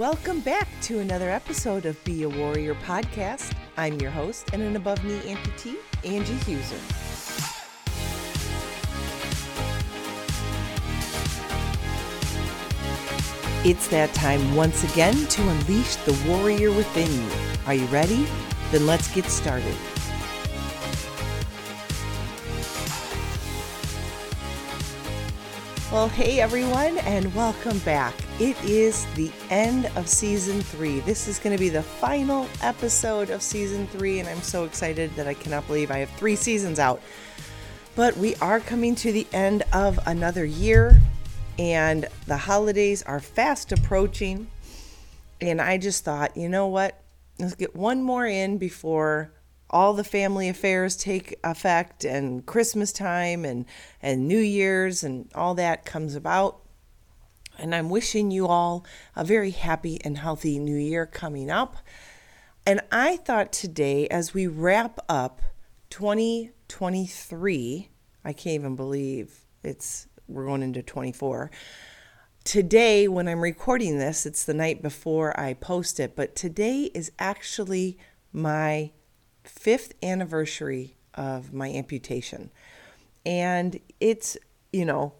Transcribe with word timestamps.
Welcome 0.00 0.40
back 0.40 0.66
to 0.84 1.00
another 1.00 1.28
episode 1.28 1.84
of 1.84 2.02
Be 2.04 2.22
a 2.22 2.28
Warrior 2.30 2.74
podcast. 2.74 3.54
I'm 3.76 4.00
your 4.00 4.10
host 4.10 4.48
and 4.54 4.62
an 4.62 4.74
above 4.74 5.04
knee 5.04 5.18
amputee, 5.26 5.76
Angie 6.02 6.32
Huser. 6.36 6.80
It's 13.62 13.88
that 13.88 14.14
time 14.14 14.54
once 14.54 14.90
again 14.90 15.26
to 15.26 15.42
unleash 15.42 15.96
the 15.96 16.18
warrior 16.26 16.72
within 16.72 17.12
you. 17.12 17.30
Are 17.66 17.74
you 17.74 17.84
ready? 17.88 18.26
Then 18.72 18.86
let's 18.86 19.14
get 19.14 19.26
started. 19.26 19.76
Well, 25.92 26.08
hey 26.08 26.40
everyone, 26.40 26.96
and 27.00 27.34
welcome 27.34 27.78
back. 27.80 28.14
It 28.40 28.56
is 28.64 29.04
the 29.16 29.30
end 29.50 29.90
of 29.96 30.08
season 30.08 30.62
three. 30.62 31.00
This 31.00 31.28
is 31.28 31.38
going 31.38 31.54
to 31.54 31.60
be 31.60 31.68
the 31.68 31.82
final 31.82 32.48
episode 32.62 33.28
of 33.28 33.42
season 33.42 33.86
three, 33.88 34.18
and 34.18 34.26
I'm 34.26 34.40
so 34.40 34.64
excited 34.64 35.14
that 35.16 35.26
I 35.26 35.34
cannot 35.34 35.66
believe 35.66 35.90
I 35.90 35.98
have 35.98 36.08
three 36.12 36.36
seasons 36.36 36.78
out. 36.78 37.02
But 37.96 38.16
we 38.16 38.34
are 38.36 38.58
coming 38.58 38.94
to 38.94 39.12
the 39.12 39.26
end 39.34 39.64
of 39.74 40.00
another 40.06 40.46
year, 40.46 41.02
and 41.58 42.08
the 42.26 42.38
holidays 42.38 43.02
are 43.02 43.20
fast 43.20 43.72
approaching. 43.72 44.50
And 45.42 45.60
I 45.60 45.76
just 45.76 46.02
thought, 46.02 46.34
you 46.34 46.48
know 46.48 46.66
what? 46.66 46.98
Let's 47.38 47.56
get 47.56 47.76
one 47.76 48.02
more 48.02 48.26
in 48.26 48.56
before 48.56 49.34
all 49.68 49.92
the 49.92 50.02
family 50.02 50.48
affairs 50.48 50.96
take 50.96 51.38
effect 51.44 52.06
and 52.06 52.46
Christmas 52.46 52.90
time 52.90 53.44
and, 53.44 53.66
and 54.00 54.26
New 54.26 54.40
Year's 54.40 55.04
and 55.04 55.30
all 55.34 55.56
that 55.56 55.84
comes 55.84 56.14
about. 56.14 56.62
And 57.58 57.74
I'm 57.74 57.90
wishing 57.90 58.30
you 58.30 58.46
all 58.46 58.86
a 59.14 59.24
very 59.24 59.50
happy 59.50 59.98
and 60.04 60.16
healthy 60.18 60.58
new 60.58 60.76
year 60.76 61.06
coming 61.06 61.50
up. 61.50 61.76
And 62.66 62.80
I 62.90 63.16
thought 63.16 63.52
today, 63.52 64.06
as 64.08 64.32
we 64.34 64.46
wrap 64.46 64.98
up 65.08 65.42
2023, 65.90 67.88
I 68.24 68.32
can't 68.32 68.54
even 68.54 68.76
believe 68.76 69.40
it's 69.62 70.06
we're 70.28 70.46
going 70.46 70.62
into 70.62 70.82
24. 70.82 71.50
Today, 72.44 73.08
when 73.08 73.28
I'm 73.28 73.40
recording 73.40 73.98
this, 73.98 74.24
it's 74.24 74.44
the 74.44 74.54
night 74.54 74.80
before 74.80 75.38
I 75.38 75.54
post 75.54 76.00
it, 76.00 76.16
but 76.16 76.34
today 76.34 76.90
is 76.94 77.12
actually 77.18 77.98
my 78.32 78.92
fifth 79.44 79.92
anniversary 80.02 80.96
of 81.14 81.52
my 81.52 81.68
amputation. 81.68 82.50
And 83.26 83.78
it's, 83.98 84.38
you 84.72 84.84
know, 84.84 85.14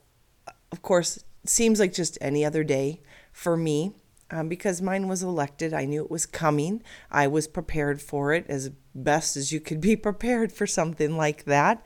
of 0.73 0.83
course, 0.83 1.25
seems 1.45 1.81
like 1.81 1.93
just 1.93 2.19
any 2.21 2.45
other 2.45 2.65
day 2.65 3.01
for 3.33 3.57
me 3.57 3.95
um, 4.31 4.49
because 4.49 4.81
mine 4.81 5.09
was 5.09 5.23
elected. 5.23 5.75
I 5.75 5.85
knew 5.85 6.03
it 6.05 6.11
was 6.11 6.27
coming. 6.27 6.83
I 7.11 7.27
was 7.27 7.49
prepared 7.49 8.01
for 8.01 8.33
it 8.33 8.47
as 8.49 8.71
best 8.95 9.37
as 9.37 9.53
you 9.53 9.61
could 9.61 9.81
be 9.81 9.97
prepared 10.09 10.53
for 10.53 10.67
something 10.67 11.17
like 11.17 11.45
that. 11.45 11.85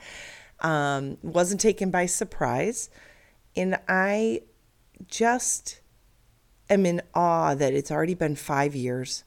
Um, 0.61 1.17
wasn't 1.21 1.61
taken 1.61 1.91
by 1.91 2.05
surprise. 2.05 2.89
And 3.55 3.79
I 3.87 4.41
just 5.07 5.81
am 6.69 6.85
in 6.85 7.01
awe 7.13 7.55
that 7.55 7.73
it's 7.73 7.91
already 7.91 8.13
been 8.13 8.35
five 8.35 8.75
years. 8.75 9.23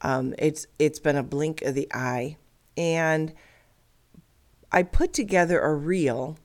Um, 0.00 0.34
it's 0.38 0.66
it's 0.78 1.00
been 1.00 1.16
a 1.16 1.24
blink 1.24 1.62
of 1.62 1.74
the 1.74 1.88
eye, 1.92 2.36
and 2.76 3.32
I 4.70 4.84
put 4.84 5.12
together 5.12 5.60
a 5.60 5.74
reel 5.74 6.38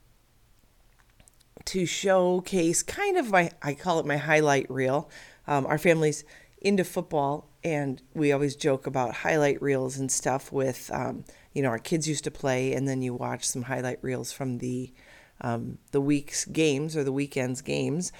to 1.65 1.85
showcase 1.85 2.83
kind 2.83 3.17
of 3.17 3.31
my 3.31 3.51
I 3.61 3.73
call 3.73 3.99
it 3.99 4.05
my 4.05 4.17
highlight 4.17 4.69
reel. 4.69 5.09
Um, 5.47 5.65
our 5.65 5.77
family's 5.77 6.23
into 6.61 6.83
football, 6.83 7.49
and 7.63 8.01
we 8.13 8.31
always 8.31 8.55
joke 8.55 8.87
about 8.87 9.15
highlight 9.15 9.61
reels 9.61 9.97
and 9.97 10.11
stuff. 10.11 10.51
With 10.51 10.89
um, 10.93 11.25
you 11.53 11.61
know, 11.61 11.69
our 11.69 11.79
kids 11.79 12.07
used 12.07 12.23
to 12.23 12.31
play, 12.31 12.73
and 12.73 12.87
then 12.87 13.01
you 13.01 13.13
watch 13.13 13.45
some 13.45 13.63
highlight 13.63 13.99
reels 14.01 14.31
from 14.31 14.59
the 14.59 14.93
um, 15.41 15.77
the 15.91 16.01
week's 16.01 16.45
games 16.45 16.95
or 16.95 17.03
the 17.03 17.11
weekend's 17.11 17.61
games. 17.61 18.11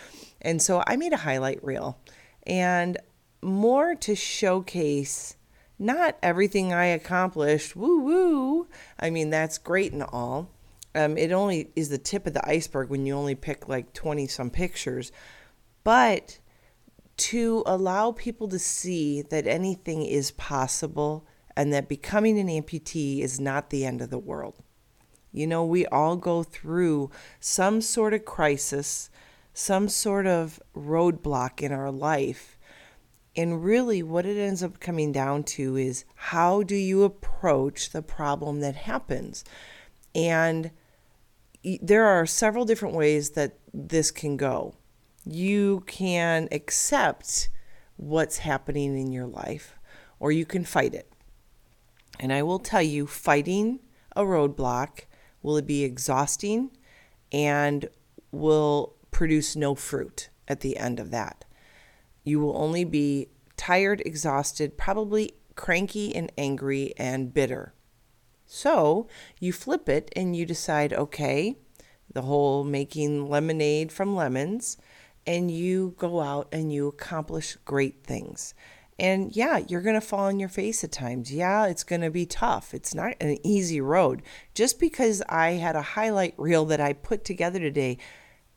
And 0.42 0.62
so 0.62 0.84
I 0.86 0.96
made 0.96 1.14
a 1.14 1.18
highlight 1.18 1.64
reel, 1.64 2.00
and 2.46 2.98
more 3.42 3.96
to 3.96 4.16
showcase 4.16 5.36
not 5.80 6.18
everything 6.22 6.74
I 6.74 6.86
accomplished. 6.86 7.76
Woo 7.76 8.00
woo. 8.00 8.68
I 9.00 9.10
mean, 9.10 9.30
that's 9.30 9.58
great 9.58 9.92
and 9.92 10.04
all. 10.04 10.50
Um, 10.96 11.18
it 11.18 11.32
only 11.32 11.72
is 11.76 11.90
the 11.90 11.98
tip 11.98 12.28
of 12.28 12.34
the 12.34 12.48
iceberg 12.48 12.90
when 12.90 13.06
you 13.06 13.16
only 13.16 13.36
pick 13.36 13.68
like 13.68 13.94
20 13.94 14.28
some 14.28 14.50
pictures. 14.50 15.12
But 15.84 16.40
to 17.18 17.64
allow 17.66 18.12
people 18.12 18.48
to 18.50 18.60
see 18.60 19.22
that 19.22 19.48
anything 19.48 20.06
is 20.06 20.32
possible 20.32 21.26
and 21.56 21.74
that 21.74 21.90
becoming 21.90 22.40
an 22.40 22.48
amputee 22.48 23.22
is 23.22 23.40
not 23.40 23.70
the 23.70 23.86
end 23.86 24.02
of 24.02 24.10
the 24.10 24.20
world. 24.20 24.56
You 25.32 25.48
know, 25.48 25.66
we 25.66 25.86
all 25.88 26.16
go 26.16 26.44
through 26.44 27.10
some 27.40 27.82
sort 27.82 28.14
of 28.14 28.26
crisis, 28.26 29.10
some 29.54 29.90
sort 29.90 30.28
of 30.28 30.60
roadblock 30.76 31.62
in 31.62 31.72
our 31.72 31.92
life 31.92 32.58
and 33.36 33.64
really, 33.64 34.04
what 34.04 34.26
it 34.26 34.38
ends 34.38 34.62
up 34.62 34.80
coming 34.80 35.12
down 35.12 35.44
to 35.44 35.76
is 35.76 36.06
how 36.16 36.62
do 36.62 36.76
you 36.76 37.04
approach 37.04 37.90
the 37.90 38.04
problem 38.04 38.60
that 38.60 38.76
happens? 38.76 39.44
And 40.14 40.70
there 41.82 42.06
are 42.06 42.26
several 42.26 42.66
different 42.66 42.96
ways 42.96 43.32
that 43.32 43.58
this 43.74 44.12
can 44.12 44.38
go. 44.38 44.76
You 45.26 45.84
can 45.88 46.48
accept 46.52 47.50
what's 47.96 48.40
happening 48.40 48.98
in 48.98 49.12
your 49.12 49.28
life, 49.28 49.76
or 50.20 50.32
you 50.32 50.46
can 50.46 50.66
fight 50.66 50.94
it. 50.94 51.12
And 52.20 52.34
I 52.34 52.44
will 52.44 52.60
tell 52.60 52.82
you, 52.82 53.08
fighting 53.08 53.80
a 54.16 54.24
roadblock 54.24 55.06
will 55.42 55.62
be 55.62 55.84
exhausting 55.84 56.72
and 57.32 57.88
will 58.32 58.96
produce 59.12 59.56
no 59.56 59.76
fruit 59.76 60.30
at 60.48 60.60
the 60.60 60.78
end 60.78 61.00
of 61.00 61.12
that 61.12 61.46
you 62.24 62.40
will 62.40 62.58
only 62.58 62.86
be 62.86 63.28
tired, 63.58 64.02
exhausted, 64.06 64.78
probably 64.78 65.34
cranky 65.56 66.16
and 66.16 66.32
angry 66.38 66.94
and 66.98 67.34
bitter. 67.34 67.74
So 68.54 69.08
you 69.40 69.52
flip 69.52 69.90
it 69.90 70.14
and 70.16 70.36
you 70.36 70.46
decide, 70.46 70.94
okay, 70.94 71.58
the 72.14 72.22
whole 72.22 72.64
making 72.64 73.28
lemonade 73.28 73.92
from 73.92 74.16
lemons, 74.16 74.78
and 75.26 75.50
you 75.50 75.96
go 75.98 76.22
out 76.22 76.50
and 76.52 76.72
you 76.72 76.88
accomplish 76.88 77.58
great 77.66 78.04
things. 78.04 78.54
And 79.00 79.36
yeah, 79.36 79.58
you're 79.68 79.82
going 79.82 80.00
to 80.00 80.06
fall 80.06 80.26
on 80.26 80.40
your 80.40 80.50
face 80.50 80.84
at 80.84 80.92
times. 80.92 81.34
Yeah, 81.34 81.66
it's 81.66 81.84
going 81.84 82.02
to 82.02 82.12
be 82.12 82.28
tough. 82.28 82.76
It's 82.76 82.94
not 82.94 83.16
an 83.20 83.40
easy 83.44 83.82
road. 83.82 84.22
Just 84.54 84.80
because 84.80 85.24
I 85.28 85.54
had 85.54 85.76
a 85.76 85.82
highlight 85.82 86.36
reel 86.38 86.66
that 86.66 86.80
I 86.80 86.94
put 86.94 87.26
together 87.26 87.58
today 87.58 87.98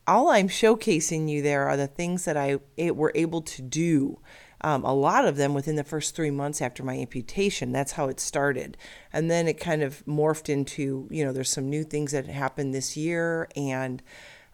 all 0.07 0.29
I'm 0.29 0.47
showcasing 0.47 1.29
you 1.29 1.41
there 1.41 1.67
are 1.67 1.75
the 1.75 1.87
things 1.87 2.23
that 2.25 2.37
I 2.37 2.59
were 2.77 3.11
able 3.13 3.41
to 3.41 3.61
do. 3.61 4.19
Um, 4.61 4.83
a 4.83 4.93
lot 4.93 5.25
of 5.25 5.37
them 5.37 5.53
within 5.53 5.75
the 5.75 5.83
first 5.83 6.15
three 6.15 6.31
months 6.31 6.61
after 6.61 6.83
my 6.83 6.95
amputation. 6.97 7.71
That's 7.71 7.91
how 7.91 8.07
it 8.07 8.19
started. 8.19 8.75
And 9.13 9.29
then 9.29 9.47
it 9.47 9.59
kind 9.59 9.83
of 9.83 10.03
morphed 10.05 10.49
into, 10.49 11.07
you 11.11 11.23
know, 11.23 11.31
there's 11.31 11.49
some 11.49 11.69
new 11.69 11.83
things 11.83 12.11
that 12.11 12.25
happened 12.25 12.73
this 12.73 12.97
year. 12.97 13.47
And 13.55 14.01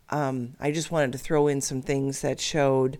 um, 0.09 0.55
I 0.59 0.71
just 0.71 0.91
wanted 0.91 1.13
to 1.13 1.17
throw 1.17 1.47
in 1.47 1.61
some 1.61 1.81
things 1.81 2.21
that 2.21 2.39
showed 2.39 2.97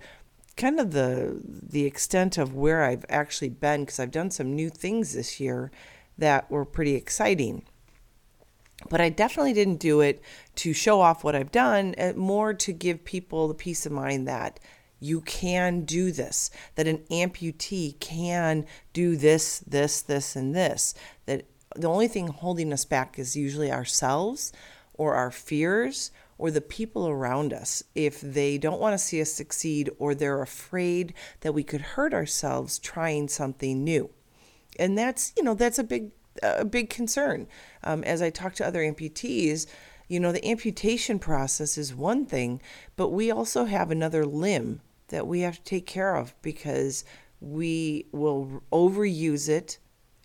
kind 0.56 0.80
of 0.80 0.92
the 0.92 1.42
the 1.44 1.86
extent 1.86 2.38
of 2.38 2.54
where 2.54 2.84
I've 2.84 3.06
actually 3.10 3.50
been 3.50 3.82
because 3.82 4.00
I've 4.00 4.12
done 4.12 4.32
some 4.32 4.56
new 4.56 4.70
things 4.70 5.14
this 5.14 5.40
year 5.40 5.72
that 6.18 6.50
were 6.50 6.66
pretty 6.66 6.96
exciting. 6.96 7.64
But 8.90 9.02
I 9.02 9.10
definitely 9.10 9.54
didn't 9.54 9.80
do 9.80 10.02
it 10.02 10.22
to 10.56 10.74
show 10.74 11.00
off 11.02 11.24
what 11.24 11.36
I've 11.36 11.52
done, 11.52 11.96
uh, 11.98 12.14
more 12.16 12.54
to 12.54 12.74
give 12.74 13.06
people 13.06 13.48
the 13.48 13.54
peace 13.54 13.86
of 13.86 13.92
mind 13.92 14.28
that 14.28 14.60
you 15.04 15.22
can 15.22 15.84
do 15.86 16.12
this, 16.12 16.50
that 16.76 16.88
an 16.88 17.00
amputee 17.12 18.00
can 18.00 18.66
do 18.94 19.18
this, 19.18 19.60
this, 19.60 20.02
this, 20.02 20.36
and 20.36 20.56
this. 20.56 20.94
That 21.26 21.46
the 21.76 21.90
only 21.90 22.08
thing 22.08 22.28
holding 22.28 22.72
us 22.72 22.86
back 22.86 23.20
is 23.20 23.36
usually 23.36 23.72
ourselves 23.72 24.54
or 24.94 25.16
our 25.16 25.32
fears 25.32 26.12
or 26.38 26.52
the 26.52 26.62
people 26.62 27.08
around 27.08 27.52
us 27.52 27.84
if 27.96 28.22
they 28.22 28.58
don't 28.58 28.80
want 28.80 28.94
to 28.94 28.98
see 28.98 29.22
us 29.22 29.32
succeed 29.32 29.90
or 30.00 30.16
they're 30.16 30.42
afraid 30.42 31.14
that 31.42 31.54
we 31.54 31.64
could 31.64 31.82
hurt 31.82 32.14
ourselves 32.14 32.80
trying 32.80 33.28
something 33.28 33.84
new. 33.84 34.10
And 34.80 34.98
that's, 34.98 35.34
you 35.36 35.44
know, 35.44 35.54
that's 35.54 35.80
a 35.80 35.84
big 35.84 36.12
a 36.42 36.66
big 36.66 36.90
concern. 36.90 37.46
Um, 37.84 38.04
as 38.04 38.22
I 38.22 38.32
talk 38.32 38.56
to 38.56 38.66
other 38.66 38.82
amputees, 38.82 39.68
you 40.08 40.20
know, 40.20 40.32
the 40.32 40.46
amputation 40.50 41.20
process 41.20 41.78
is 41.78 41.94
one 41.94 42.26
thing, 42.26 42.62
but 42.96 43.10
we 43.10 43.30
also 43.30 43.66
have 43.66 43.92
another 43.92 44.26
limb 44.26 44.82
that 45.14 45.28
we 45.28 45.42
have 45.42 45.58
to 45.58 45.64
take 45.64 45.86
care 45.86 46.16
of 46.16 46.34
because 46.42 47.06
we 47.40 48.08
will 48.12 48.64
overuse 48.72 49.48
it 49.48 49.78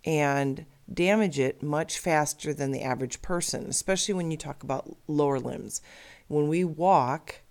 and 0.03 0.65
damage 0.91 1.39
it 1.39 1.61
much 1.61 1.99
faster 1.99 2.53
than 2.53 2.71
the 2.71 2.81
average 2.81 3.21
person, 3.21 3.67
especially 3.69 4.15
when 4.15 4.31
you 4.31 4.37
talk 4.37 4.63
about 4.63 4.97
lower 5.07 5.39
limbs. 5.39 5.81
When 6.27 6.47
we 6.47 6.63
walk, 6.63 7.41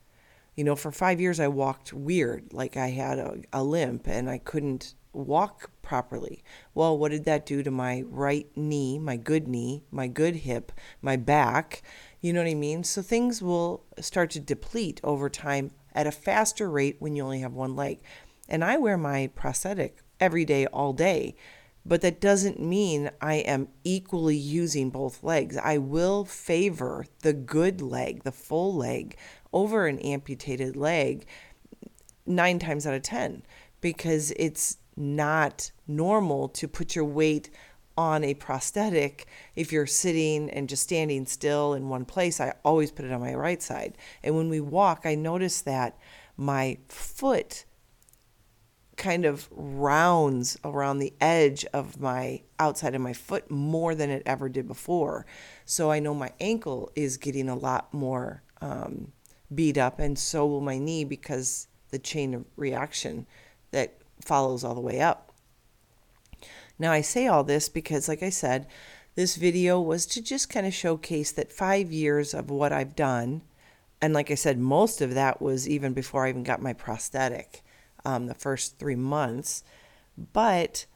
You 0.58 0.64
know, 0.64 0.74
for 0.74 0.90
five 0.90 1.20
years 1.20 1.38
I 1.38 1.46
walked 1.46 1.92
weird, 1.92 2.52
like 2.52 2.76
I 2.76 2.88
had 2.88 3.20
a, 3.20 3.38
a 3.52 3.62
limp 3.62 4.08
and 4.08 4.28
I 4.28 4.38
couldn't 4.38 4.94
walk 5.12 5.70
properly. 5.82 6.42
Well, 6.74 6.98
what 6.98 7.12
did 7.12 7.24
that 7.26 7.46
do 7.46 7.62
to 7.62 7.70
my 7.70 8.02
right 8.08 8.48
knee, 8.56 8.98
my 8.98 9.16
good 9.16 9.46
knee, 9.46 9.84
my 9.92 10.08
good 10.08 10.34
hip, 10.34 10.72
my 11.00 11.14
back? 11.14 11.82
You 12.20 12.32
know 12.32 12.40
what 12.42 12.50
I 12.50 12.54
mean? 12.54 12.82
So 12.82 13.02
things 13.02 13.40
will 13.40 13.84
start 14.00 14.30
to 14.32 14.40
deplete 14.40 15.00
over 15.04 15.30
time 15.30 15.70
at 15.98 16.06
a 16.06 16.12
faster 16.12 16.70
rate 16.70 16.96
when 17.00 17.16
you 17.16 17.24
only 17.24 17.40
have 17.40 17.52
one 17.52 17.74
leg. 17.74 17.98
And 18.48 18.64
I 18.64 18.76
wear 18.76 18.96
my 18.96 19.30
prosthetic 19.34 19.98
every 20.20 20.44
day, 20.44 20.64
all 20.66 20.92
day. 20.92 21.34
But 21.84 22.02
that 22.02 22.20
doesn't 22.20 22.60
mean 22.60 23.10
I 23.20 23.34
am 23.34 23.66
equally 23.82 24.36
using 24.36 24.90
both 24.90 25.24
legs. 25.24 25.56
I 25.56 25.78
will 25.78 26.24
favor 26.24 27.04
the 27.22 27.32
good 27.32 27.80
leg, 27.80 28.22
the 28.22 28.30
full 28.30 28.76
leg, 28.76 29.16
over 29.52 29.88
an 29.88 29.98
amputated 29.98 30.76
leg 30.76 31.26
nine 32.24 32.60
times 32.60 32.86
out 32.86 32.94
of 32.94 33.02
10 33.02 33.42
because 33.80 34.32
it's 34.36 34.76
not 34.96 35.72
normal 35.88 36.48
to 36.50 36.68
put 36.68 36.94
your 36.94 37.06
weight 37.06 37.50
on 37.98 38.22
a 38.22 38.32
prosthetic 38.32 39.26
if 39.56 39.72
you're 39.72 39.84
sitting 39.84 40.48
and 40.50 40.68
just 40.68 40.84
standing 40.84 41.26
still 41.26 41.74
in 41.74 41.88
one 41.88 42.04
place. 42.04 42.40
I 42.40 42.54
always 42.64 42.92
put 42.92 43.04
it 43.04 43.12
on 43.12 43.20
my 43.20 43.34
right 43.34 43.60
side. 43.60 43.98
And 44.22 44.36
when 44.36 44.48
we 44.48 44.60
walk, 44.60 45.00
I 45.04 45.16
notice 45.16 45.62
that 45.62 45.98
my 46.36 46.78
foot 46.86 47.64
kind 48.96 49.24
of 49.24 49.48
rounds 49.50 50.56
around 50.64 50.98
the 50.98 51.12
edge 51.20 51.64
of 51.72 52.00
my 52.00 52.42
outside 52.60 52.94
of 52.94 53.00
my 53.00 53.12
foot 53.12 53.50
more 53.50 53.96
than 53.96 54.10
it 54.10 54.22
ever 54.24 54.48
did 54.48 54.68
before. 54.68 55.26
So 55.64 55.90
I 55.90 55.98
know 55.98 56.14
my 56.14 56.30
ankle 56.38 56.92
is 56.94 57.16
getting 57.16 57.48
a 57.48 57.56
lot 57.56 57.92
more 57.92 58.44
um, 58.60 59.10
beat 59.52 59.76
up, 59.76 59.98
and 59.98 60.16
so 60.16 60.46
will 60.46 60.60
my 60.60 60.78
knee 60.78 61.02
because 61.02 61.66
the 61.90 61.98
chain 61.98 62.32
of 62.32 62.44
reaction 62.54 63.26
that 63.72 63.98
follows 64.24 64.62
all 64.62 64.76
the 64.76 64.80
way 64.80 65.00
up. 65.00 65.27
Now, 66.78 66.92
I 66.92 67.00
say 67.00 67.26
all 67.26 67.44
this 67.44 67.68
because, 67.68 68.08
like 68.08 68.22
I 68.22 68.30
said, 68.30 68.66
this 69.14 69.36
video 69.36 69.80
was 69.80 70.06
to 70.06 70.22
just 70.22 70.48
kind 70.48 70.66
of 70.66 70.72
showcase 70.72 71.32
that 71.32 71.52
five 71.52 71.90
years 71.90 72.34
of 72.34 72.50
what 72.50 72.72
I've 72.72 72.94
done, 72.94 73.42
and 74.00 74.14
like 74.14 74.30
I 74.30 74.36
said, 74.36 74.58
most 74.58 75.00
of 75.00 75.14
that 75.14 75.42
was 75.42 75.68
even 75.68 75.92
before 75.92 76.24
I 76.24 76.28
even 76.28 76.44
got 76.44 76.62
my 76.62 76.72
prosthetic, 76.72 77.62
um, 78.04 78.26
the 78.26 78.34
first 78.34 78.78
three 78.78 78.94
months. 78.94 79.64
But 80.32 80.86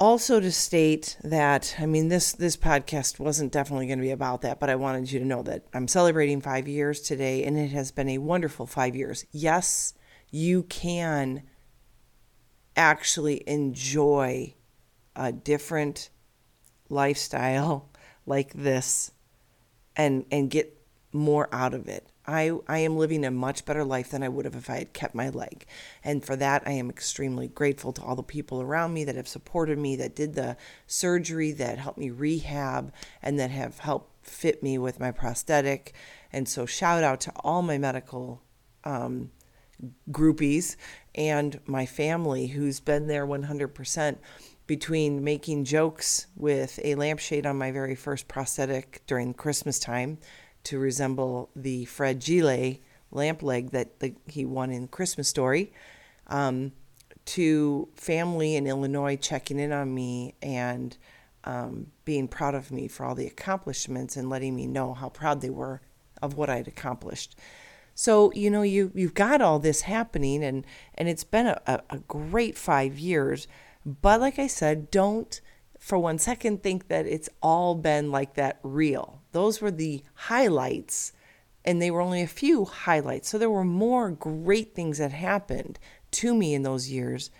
also 0.00 0.38
to 0.40 0.52
state 0.52 1.16
that 1.24 1.74
I 1.78 1.86
mean 1.86 2.08
this 2.08 2.32
this 2.32 2.56
podcast 2.56 3.18
wasn't 3.18 3.52
definitely 3.52 3.86
going 3.86 3.98
to 3.98 4.04
be 4.04 4.10
about 4.10 4.42
that, 4.42 4.60
but 4.60 4.70
I 4.70 4.76
wanted 4.76 5.10
you 5.10 5.18
to 5.18 5.24
know 5.24 5.42
that 5.42 5.64
I'm 5.74 5.88
celebrating 5.88 6.40
5 6.40 6.68
years 6.68 7.00
today 7.00 7.44
and 7.44 7.58
it 7.58 7.70
has 7.70 7.90
been 7.90 8.08
a 8.08 8.18
wonderful 8.18 8.66
5 8.66 8.94
years. 8.94 9.24
Yes, 9.32 9.94
you 10.30 10.62
can 10.64 11.42
actually 12.78 13.42
enjoy 13.46 14.54
a 15.14 15.32
different 15.32 16.08
lifestyle 16.88 17.90
like 18.26 18.54
this 18.54 19.10
and 19.96 20.24
and 20.30 20.48
get 20.48 20.78
more 21.12 21.48
out 21.52 21.74
of 21.74 21.88
it. 21.88 22.06
I, 22.26 22.52
I 22.66 22.80
am 22.80 22.98
living 22.98 23.24
a 23.24 23.30
much 23.30 23.64
better 23.64 23.84
life 23.84 24.10
than 24.10 24.22
I 24.22 24.28
would 24.28 24.44
have 24.44 24.54
if 24.54 24.68
I 24.68 24.76
had 24.76 24.92
kept 24.92 25.14
my 25.14 25.30
leg. 25.30 25.64
And 26.04 26.22
for 26.22 26.36
that, 26.36 26.62
I 26.66 26.72
am 26.72 26.90
extremely 26.90 27.48
grateful 27.48 27.90
to 27.94 28.02
all 28.02 28.16
the 28.16 28.22
people 28.22 28.60
around 28.60 28.92
me 28.92 29.04
that 29.04 29.16
have 29.16 29.26
supported 29.26 29.78
me, 29.78 29.96
that 29.96 30.14
did 30.14 30.34
the 30.34 30.58
surgery, 30.86 31.52
that 31.52 31.78
helped 31.78 31.98
me 31.98 32.10
rehab, 32.10 32.92
and 33.22 33.40
that 33.40 33.50
have 33.50 33.78
helped 33.78 34.26
fit 34.26 34.62
me 34.62 34.76
with 34.76 35.00
my 35.00 35.10
prosthetic. 35.10 35.94
And 36.30 36.46
so, 36.46 36.66
shout 36.66 37.02
out 37.02 37.20
to 37.22 37.32
all 37.36 37.62
my 37.62 37.78
medical 37.78 38.42
um, 38.84 39.30
groupies 40.10 40.76
and 41.14 41.60
my 41.66 41.86
family 41.86 42.48
who's 42.48 42.80
been 42.80 43.06
there 43.06 43.26
100% 43.26 44.16
between 44.66 45.24
making 45.24 45.64
jokes 45.64 46.26
with 46.36 46.78
a 46.84 46.94
lampshade 46.94 47.46
on 47.46 47.56
my 47.56 47.72
very 47.72 47.94
first 47.94 48.28
prosthetic 48.28 49.02
during 49.06 49.32
Christmas 49.32 49.78
time 49.78 50.18
to 50.64 50.78
resemble 50.78 51.50
the 51.56 51.84
Fred 51.86 52.20
Gile 52.20 52.78
lamp 53.10 53.42
leg 53.42 53.70
that 53.70 54.00
the, 54.00 54.14
he 54.26 54.44
won 54.44 54.70
in 54.70 54.86
Christmas 54.88 55.28
Story, 55.28 55.72
um, 56.26 56.72
to 57.24 57.88
family 57.94 58.56
in 58.56 58.66
Illinois 58.66 59.16
checking 59.16 59.58
in 59.58 59.72
on 59.72 59.94
me 59.94 60.34
and 60.42 60.96
um, 61.44 61.86
being 62.04 62.28
proud 62.28 62.54
of 62.54 62.70
me 62.70 62.88
for 62.88 63.04
all 63.04 63.14
the 63.14 63.26
accomplishments 63.26 64.16
and 64.16 64.28
letting 64.28 64.54
me 64.54 64.66
know 64.66 64.92
how 64.92 65.08
proud 65.08 65.40
they 65.40 65.50
were 65.50 65.80
of 66.20 66.34
what 66.36 66.50
I'd 66.50 66.68
accomplished. 66.68 67.38
So 68.00 68.30
you 68.32 68.48
know 68.48 68.62
you 68.62 68.92
you've 68.94 69.14
got 69.14 69.40
all 69.40 69.58
this 69.58 69.80
happening 69.80 70.44
and 70.44 70.64
and 70.94 71.08
it's 71.08 71.24
been 71.24 71.48
a, 71.48 71.60
a, 71.66 71.80
a 71.90 71.98
great 71.98 72.56
five 72.56 72.96
years. 72.96 73.48
But 73.84 74.20
like 74.20 74.38
I 74.38 74.46
said, 74.46 74.92
don't 74.92 75.40
for 75.80 75.98
one 75.98 76.18
second 76.18 76.62
think 76.62 76.86
that 76.86 77.06
it's 77.06 77.28
all 77.42 77.74
been 77.74 78.12
like 78.12 78.34
that 78.34 78.60
real. 78.62 79.22
Those 79.32 79.60
were 79.60 79.72
the 79.72 80.04
highlights, 80.14 81.12
and 81.64 81.82
they 81.82 81.90
were 81.90 82.00
only 82.00 82.22
a 82.22 82.28
few 82.28 82.66
highlights. 82.66 83.30
So 83.30 83.36
there 83.36 83.50
were 83.50 83.64
more 83.64 84.12
great 84.12 84.76
things 84.76 84.98
that 84.98 85.10
happened 85.10 85.80
to 86.12 86.36
me 86.36 86.54
in 86.54 86.62
those 86.62 86.88
years. 86.88 87.32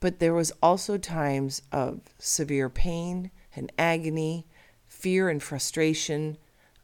But 0.00 0.18
there 0.18 0.34
was 0.34 0.50
also 0.60 0.98
times 0.98 1.62
of 1.70 2.00
severe 2.18 2.70
pain 2.70 3.30
and 3.54 3.70
agony, 3.78 4.48
fear 4.88 5.28
and 5.28 5.40
frustration, 5.40 6.38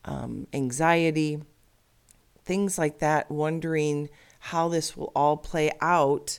um, 0.04 0.46
anxiety 0.52 1.42
things 2.46 2.78
like 2.78 3.00
that, 3.00 3.30
wondering 3.30 4.08
how 4.38 4.68
this 4.68 4.96
will 4.96 5.12
all 5.14 5.36
play 5.36 5.70
out 5.80 6.38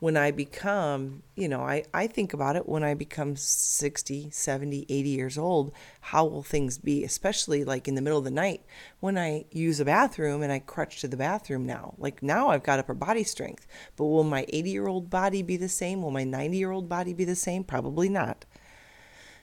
when 0.00 0.16
I 0.16 0.30
become, 0.30 1.24
you 1.34 1.48
know, 1.48 1.62
I, 1.62 1.82
I 1.92 2.06
think 2.06 2.32
about 2.32 2.54
it 2.54 2.68
when 2.68 2.84
I 2.84 2.94
become 2.94 3.34
60, 3.34 4.30
70, 4.30 4.86
80 4.88 5.08
years 5.08 5.36
old. 5.36 5.72
How 6.00 6.24
will 6.24 6.44
things 6.44 6.78
be, 6.78 7.02
especially 7.02 7.64
like 7.64 7.88
in 7.88 7.96
the 7.96 8.00
middle 8.00 8.18
of 8.18 8.24
the 8.24 8.30
night 8.30 8.62
when 9.00 9.18
I 9.18 9.46
use 9.50 9.80
a 9.80 9.84
bathroom 9.84 10.42
and 10.42 10.52
I 10.52 10.60
crutch 10.60 11.00
to 11.00 11.08
the 11.08 11.16
bathroom 11.16 11.66
now? 11.66 11.94
Like 11.98 12.22
now 12.22 12.48
I've 12.50 12.62
got 12.62 12.78
upper 12.78 12.94
body 12.94 13.24
strength, 13.24 13.66
but 13.96 14.04
will 14.04 14.22
my 14.22 14.46
80 14.48 14.70
year 14.70 14.86
old 14.86 15.10
body 15.10 15.42
be 15.42 15.56
the 15.56 15.68
same? 15.68 16.02
Will 16.02 16.12
my 16.12 16.24
90 16.24 16.56
year 16.56 16.70
old 16.70 16.88
body 16.88 17.12
be 17.12 17.24
the 17.24 17.34
same? 17.34 17.64
Probably 17.64 18.08
not. 18.08 18.44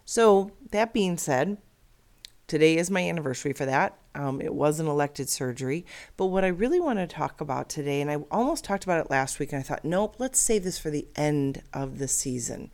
So, 0.08 0.52
that 0.70 0.94
being 0.94 1.18
said, 1.18 1.58
today 2.48 2.78
is 2.78 2.92
my 2.92 3.02
anniversary 3.02 3.54
for 3.54 3.66
that. 3.66 3.98
Um, 4.14 4.42
it 4.42 4.54
was 4.54 4.80
an 4.80 4.88
elected 4.88 5.30
surgery. 5.30 5.86
But 6.18 6.28
what 6.28 6.44
I 6.44 6.50
really 6.50 6.80
want 6.80 7.00
to 7.00 7.08
talk 7.08 7.42
about 7.42 7.70
today, 7.70 8.02
and 8.02 8.10
I 8.10 8.16
almost 8.32 8.64
talked 8.64 8.84
about 8.84 9.04
it 9.04 9.12
last 9.12 9.40
week, 9.40 9.52
and 9.52 9.60
I 9.60 9.64
thought, 9.64 9.84
nope, 9.86 10.16
let's 10.20 10.40
save 10.40 10.64
this 10.64 10.80
for 10.80 10.90
the 10.90 11.08
end 11.16 11.62
of 11.74 11.98
the 11.98 12.08
season. 12.08 12.72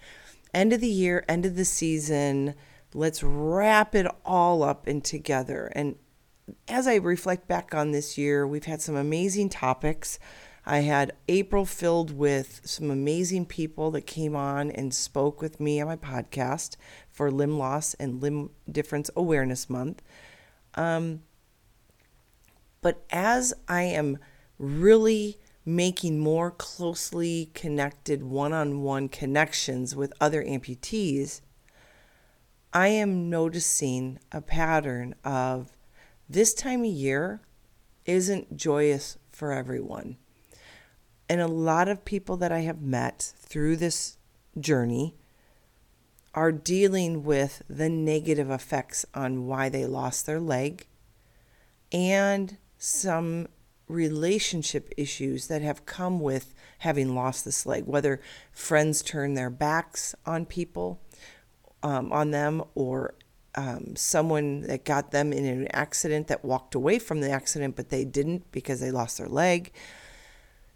End 0.54 0.74
of 0.74 0.82
the 0.82 0.88
year, 0.88 1.24
end 1.28 1.46
of 1.46 1.56
the 1.56 1.66
season. 1.66 2.56
Let's 2.94 3.24
wrap 3.24 3.96
it 3.96 4.08
all 4.26 4.64
up 4.64 4.88
and 4.88 5.04
together. 5.04 5.72
And 5.76 5.96
as 6.68 6.88
I 6.88 6.96
reflect 6.96 7.48
back 7.48 7.74
on 7.74 7.92
this 7.92 8.18
year, 8.18 8.46
we've 8.46 8.66
had 8.66 8.82
some 8.82 8.96
amazing 8.96 9.50
topics. 9.50 10.20
I 10.66 10.80
had 10.80 11.14
April 11.28 11.66
filled 11.66 12.16
with 12.16 12.62
some 12.64 12.92
amazing 12.92 13.48
people 13.48 13.90
that 13.92 14.06
came 14.06 14.36
on 14.36 14.70
and 14.70 14.94
spoke 14.94 15.42
with 15.42 15.60
me 15.60 15.82
on 15.82 15.88
my 15.88 15.96
podcast 15.96 16.76
for 17.10 17.32
Limb 17.32 17.58
Loss 17.58 17.96
and 17.96 18.22
Limb 18.22 18.52
Difference 18.72 19.10
Awareness 19.16 19.70
Month. 19.70 20.04
Um, 20.76 21.24
but 22.82 23.04
as 23.10 23.54
I 23.68 23.84
am 23.84 24.20
really 24.58 25.40
making 25.66 26.20
more 26.20 26.52
closely 26.52 27.52
connected 27.54 28.24
one 28.24 28.54
on 28.54 28.82
one 28.82 29.10
connections 29.10 29.96
with 29.96 30.14
other 30.22 30.44
amputees, 30.44 31.42
I 32.74 32.88
am 32.88 33.30
noticing 33.30 34.20
a 34.32 34.42
pattern 34.42 35.16
of 35.24 35.76
this 36.30 36.54
time 36.54 36.82
of 36.82 36.92
year 36.92 37.42
isn't 38.06 38.56
joyous 38.56 39.18
for 39.30 39.52
everyone. 39.52 40.18
And 41.32 41.40
a 41.40 41.48
lot 41.48 41.88
of 41.88 42.04
people 42.04 42.36
that 42.36 42.52
I 42.52 42.60
have 42.60 42.82
met 42.82 43.32
through 43.38 43.78
this 43.78 44.18
journey 44.60 45.16
are 46.36 46.52
dealing 46.52 47.24
with 47.24 47.62
the 47.70 47.88
negative 47.88 48.52
effects 48.52 49.06
on 49.16 49.48
why 49.48 49.70
they 49.70 49.86
lost 49.86 50.26
their 50.26 50.42
leg 50.42 50.88
and 51.90 52.58
some 52.78 53.48
relationship 53.88 54.94
issues 54.98 55.48
that 55.48 55.62
have 55.62 55.86
come 55.86 56.20
with 56.20 56.54
having 56.80 57.16
lost 57.16 57.46
this 57.46 57.66
leg, 57.66 57.86
whether 57.86 58.20
friends 58.52 59.02
turn 59.02 59.34
their 59.34 59.50
backs 59.50 60.14
on 60.26 60.46
people, 60.46 61.00
um, 61.82 62.12
on 62.12 62.32
them, 62.32 62.62
or 62.76 63.14
um, 63.56 63.96
someone 63.96 64.64
that 64.64 64.84
got 64.84 65.12
them 65.12 65.32
in 65.32 65.46
an 65.46 65.70
accident 65.70 66.28
that 66.28 66.44
walked 66.44 66.76
away 66.76 67.00
from 67.00 67.22
the 67.22 67.32
accident, 67.32 67.78
but 67.78 67.88
they 67.88 68.04
didn't 68.04 68.52
because 68.52 68.82
they 68.82 68.92
lost 68.92 69.18
their 69.18 69.30
leg. 69.30 69.72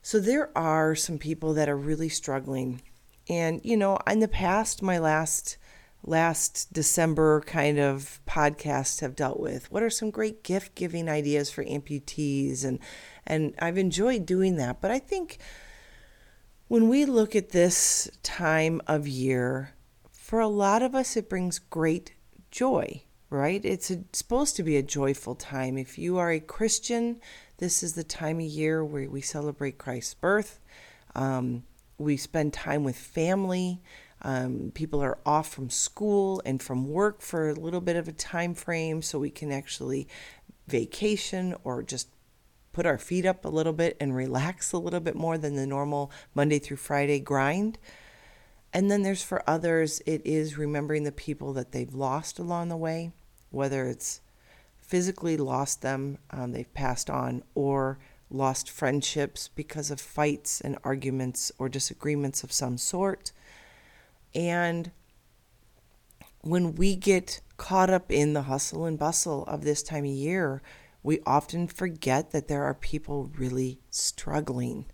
So 0.05 0.19
there 0.19 0.55
are 0.55 0.93
some 0.93 1.17
people 1.17 1.55
that 1.55 1.67
are 1.67 1.75
really 1.75 2.09
struggling. 2.09 2.83
And, 3.27 3.59
you 3.63 3.75
know, 3.75 3.97
in 4.05 4.19
the 4.19 4.27
past, 4.27 4.83
my 4.83 4.99
last 4.99 5.57
last 6.03 6.71
December 6.71 7.41
kind 7.41 7.79
of 7.79 8.19
podcasts 8.27 9.01
have 9.01 9.15
dealt 9.15 9.39
with. 9.39 9.71
What 9.71 9.81
are 9.81 9.89
some 9.89 10.11
great 10.11 10.43
gift 10.43 10.75
giving 10.75 11.09
ideas 11.09 11.49
for 11.49 11.63
amputees? 11.63 12.63
And 12.63 12.77
And 13.25 13.55
I've 13.57 13.79
enjoyed 13.79 14.27
doing 14.27 14.57
that. 14.57 14.79
But 14.79 14.91
I 14.91 14.99
think 14.99 15.39
when 16.67 16.87
we 16.87 17.05
look 17.05 17.35
at 17.35 17.49
this 17.49 18.07
time 18.21 18.81
of 18.85 19.07
year, 19.07 19.71
for 20.11 20.39
a 20.39 20.47
lot 20.47 20.83
of 20.83 20.93
us, 20.93 21.17
it 21.17 21.27
brings 21.27 21.57
great 21.57 22.13
joy, 22.51 23.01
right? 23.31 23.65
It's 23.65 23.89
a, 23.89 24.03
supposed 24.13 24.55
to 24.57 24.63
be 24.63 24.77
a 24.77 24.83
joyful 24.83 25.33
time. 25.33 25.79
If 25.79 25.97
you 25.97 26.19
are 26.19 26.29
a 26.29 26.39
Christian, 26.39 27.21
this 27.57 27.83
is 27.83 27.93
the 27.93 28.03
time 28.03 28.37
of 28.37 28.45
year 28.45 28.83
where 28.83 29.09
we 29.09 29.21
celebrate 29.21 29.77
Christ's 29.77 30.13
birth. 30.13 30.59
Um, 31.15 31.63
we 31.97 32.17
spend 32.17 32.53
time 32.53 32.83
with 32.83 32.97
family. 32.97 33.81
Um, 34.21 34.71
people 34.73 35.01
are 35.01 35.17
off 35.25 35.49
from 35.49 35.69
school 35.69 36.41
and 36.45 36.61
from 36.61 36.89
work 36.89 37.21
for 37.21 37.49
a 37.49 37.53
little 37.53 37.81
bit 37.81 37.95
of 37.95 38.07
a 38.07 38.13
time 38.13 38.53
frame, 38.53 39.01
so 39.01 39.19
we 39.19 39.29
can 39.29 39.51
actually 39.51 40.07
vacation 40.67 41.55
or 41.63 41.83
just 41.83 42.09
put 42.73 42.85
our 42.85 42.97
feet 42.97 43.25
up 43.25 43.45
a 43.45 43.49
little 43.49 43.71
bit 43.71 43.95
and 44.01 44.15
relax 44.15 44.73
a 44.73 44.77
little 44.77 44.99
bit 44.99 45.15
more 45.15 45.37
than 45.37 45.55
the 45.55 45.67
normal 45.67 46.11
Monday 46.33 46.59
through 46.59 46.77
Friday 46.77 47.19
grind. 47.19 47.77
And 48.73 48.91
then 48.91 49.03
there's 49.03 49.23
for 49.23 49.49
others, 49.49 50.01
it 50.05 50.21
is 50.25 50.57
remembering 50.57 51.03
the 51.03 51.11
people 51.13 51.53
that 51.53 51.71
they've 51.71 51.93
lost 51.93 52.39
along 52.39 52.67
the 52.67 52.75
way, 52.75 53.11
whether 53.49 53.87
it's 53.87 54.19
physically 54.87 55.37
lost 55.37 55.81
them, 55.81 56.17
um, 56.31 56.51
they've 56.51 56.73
passed 56.73 57.09
on, 57.09 57.43
or 57.55 57.99
lost 58.29 58.69
friendships 58.69 59.49
because 59.55 59.91
of 59.91 59.99
fights 59.99 60.61
and 60.61 60.77
arguments 60.83 61.51
or 61.57 61.69
disagreements 61.69 62.43
of 62.43 62.51
some 62.51 62.77
sort. 62.77 63.31
And 64.33 64.91
when 66.41 66.75
we 66.75 66.95
get 66.95 67.41
caught 67.57 67.89
up 67.89 68.11
in 68.11 68.33
the 68.33 68.43
hustle 68.43 68.85
and 68.85 68.99
bustle 68.99 69.43
of 69.45 69.63
this 69.63 69.81
time 69.81 70.03
of 70.03 70.11
year, 70.11 70.61
we 71.01 71.19
often 71.25 71.67
forget 71.67 72.31
that 72.31 72.47
there 72.47 72.63
are 72.63 72.73
people 72.73 73.31
really 73.37 73.79
struggling 73.89 74.85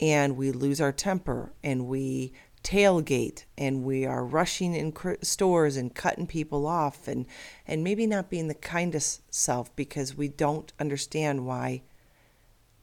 and 0.00 0.36
we 0.36 0.50
lose 0.50 0.80
our 0.80 0.92
temper 0.92 1.52
and 1.62 1.86
we 1.86 2.32
tailgate 2.64 3.44
and 3.58 3.84
we 3.84 4.06
are 4.06 4.24
rushing 4.24 4.74
in 4.74 4.92
stores 5.22 5.76
and 5.76 5.94
cutting 5.94 6.26
people 6.26 6.66
off 6.66 7.06
and 7.06 7.26
and 7.66 7.84
maybe 7.84 8.06
not 8.06 8.30
being 8.30 8.48
the 8.48 8.54
kindest 8.54 9.22
self 9.32 9.74
because 9.76 10.16
we 10.16 10.28
don't 10.28 10.72
understand 10.80 11.46
why 11.46 11.82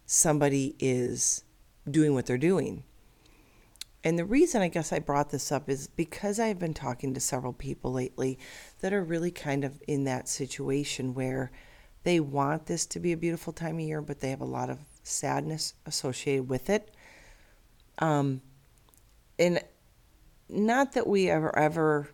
somebody 0.05 0.75
is 0.79 1.43
doing 1.89 2.13
what 2.13 2.27
they're 2.27 2.38
doing. 2.38 2.83
And 4.03 4.17
the 4.17 4.25
reason 4.25 4.61
I 4.61 4.67
guess 4.67 4.91
I 4.93 5.00
brought 5.00 5.29
this 5.29 5.51
up 5.51 5.69
is 5.69 5.88
because 5.88 6.39
I've 6.39 6.59
been 6.59 6.73
talking 6.73 7.13
to 7.13 7.19
several 7.19 7.53
people 7.53 7.91
lately 7.91 8.39
that 8.79 8.93
are 8.93 9.03
really 9.03 9.31
kind 9.31 9.63
of 9.63 9.81
in 9.88 10.05
that 10.05 10.27
situation 10.27 11.13
where 11.13 11.51
they 12.03 12.19
want 12.19 12.65
this 12.65 12.85
to 12.88 13.00
be 13.00 13.11
a 13.11 13.17
beautiful 13.17 13.53
time 13.53 13.75
of 13.75 13.81
year, 13.81 14.01
but 14.01 14.19
they 14.19 14.31
have 14.31 14.41
a 14.41 14.45
lot 14.45 14.69
of 14.69 14.79
sadness 15.03 15.75
associated 15.85 16.50
with 16.50 16.69
it. 16.69 16.93
Um, 18.00 18.41
and 19.38 19.63
not 20.51 20.93
that 20.93 21.08
we 21.08 21.29
ever, 21.29 21.58
ever, 21.58 22.10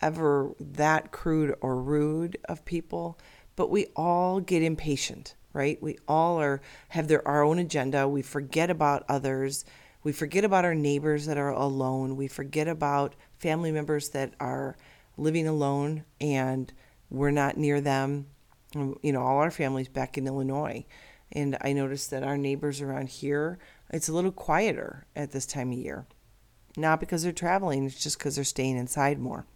ever 0.00 0.54
that 0.58 1.12
crude 1.12 1.54
or 1.60 1.80
rude 1.80 2.38
of 2.48 2.64
people, 2.64 3.18
but 3.56 3.70
we 3.70 3.86
all 3.96 4.40
get 4.40 4.62
impatient, 4.62 5.34
right? 5.52 5.80
We 5.82 5.98
all 6.06 6.40
are 6.40 6.60
have 6.88 7.08
their 7.08 7.26
our 7.26 7.42
own 7.42 7.58
agenda. 7.58 8.08
We 8.08 8.22
forget 8.22 8.70
about 8.70 9.04
others. 9.08 9.64
We 10.02 10.12
forget 10.12 10.44
about 10.44 10.64
our 10.64 10.74
neighbors 10.74 11.26
that 11.26 11.38
are 11.38 11.50
alone. 11.50 12.16
We 12.16 12.28
forget 12.28 12.68
about 12.68 13.14
family 13.38 13.72
members 13.72 14.10
that 14.10 14.34
are 14.40 14.76
living 15.16 15.46
alone 15.48 16.04
and 16.20 16.72
we're 17.10 17.30
not 17.30 17.56
near 17.56 17.80
them 17.80 18.26
um, 18.74 18.98
you 19.02 19.12
know, 19.12 19.22
all 19.22 19.38
our 19.38 19.50
families 19.50 19.88
back 19.88 20.18
in 20.18 20.26
Illinois. 20.26 20.84
And 21.32 21.56
I 21.60 21.72
noticed 21.72 22.10
that 22.10 22.22
our 22.22 22.38
neighbors 22.38 22.80
around 22.80 23.08
here, 23.08 23.58
it's 23.90 24.08
a 24.08 24.12
little 24.12 24.32
quieter 24.32 25.06
at 25.14 25.32
this 25.32 25.46
time 25.46 25.72
of 25.72 25.78
year. 25.78 26.06
Not 26.78 27.00
because 27.00 27.24
they're 27.24 27.32
traveling, 27.32 27.84
it's 27.84 28.02
just 28.02 28.18
because 28.18 28.36
they're 28.36 28.44
staying 28.44 28.76
inside 28.76 29.18
more, 29.18 29.46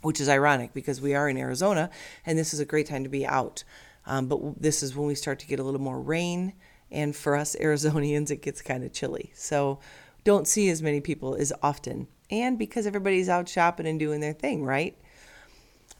which 0.00 0.20
is 0.20 0.28
ironic 0.28 0.72
because 0.72 1.00
we 1.00 1.14
are 1.14 1.28
in 1.28 1.36
Arizona 1.36 1.90
and 2.24 2.38
this 2.38 2.54
is 2.54 2.60
a 2.60 2.64
great 2.64 2.86
time 2.86 3.04
to 3.04 3.10
be 3.10 3.26
out. 3.26 3.64
Um, 4.06 4.26
but 4.26 4.60
this 4.60 4.82
is 4.82 4.96
when 4.96 5.06
we 5.06 5.14
start 5.14 5.38
to 5.40 5.46
get 5.46 5.60
a 5.60 5.62
little 5.62 5.80
more 5.80 6.00
rain. 6.00 6.54
And 6.90 7.14
for 7.14 7.36
us 7.36 7.54
Arizonians, 7.60 8.30
it 8.30 8.42
gets 8.42 8.62
kind 8.62 8.82
of 8.82 8.92
chilly. 8.92 9.30
So 9.34 9.78
don't 10.24 10.48
see 10.48 10.70
as 10.70 10.82
many 10.82 11.00
people 11.00 11.34
as 11.34 11.52
often. 11.62 12.08
And 12.30 12.58
because 12.58 12.86
everybody's 12.86 13.28
out 13.28 13.48
shopping 13.48 13.86
and 13.86 13.98
doing 13.98 14.20
their 14.20 14.32
thing, 14.32 14.64
right? 14.64 14.96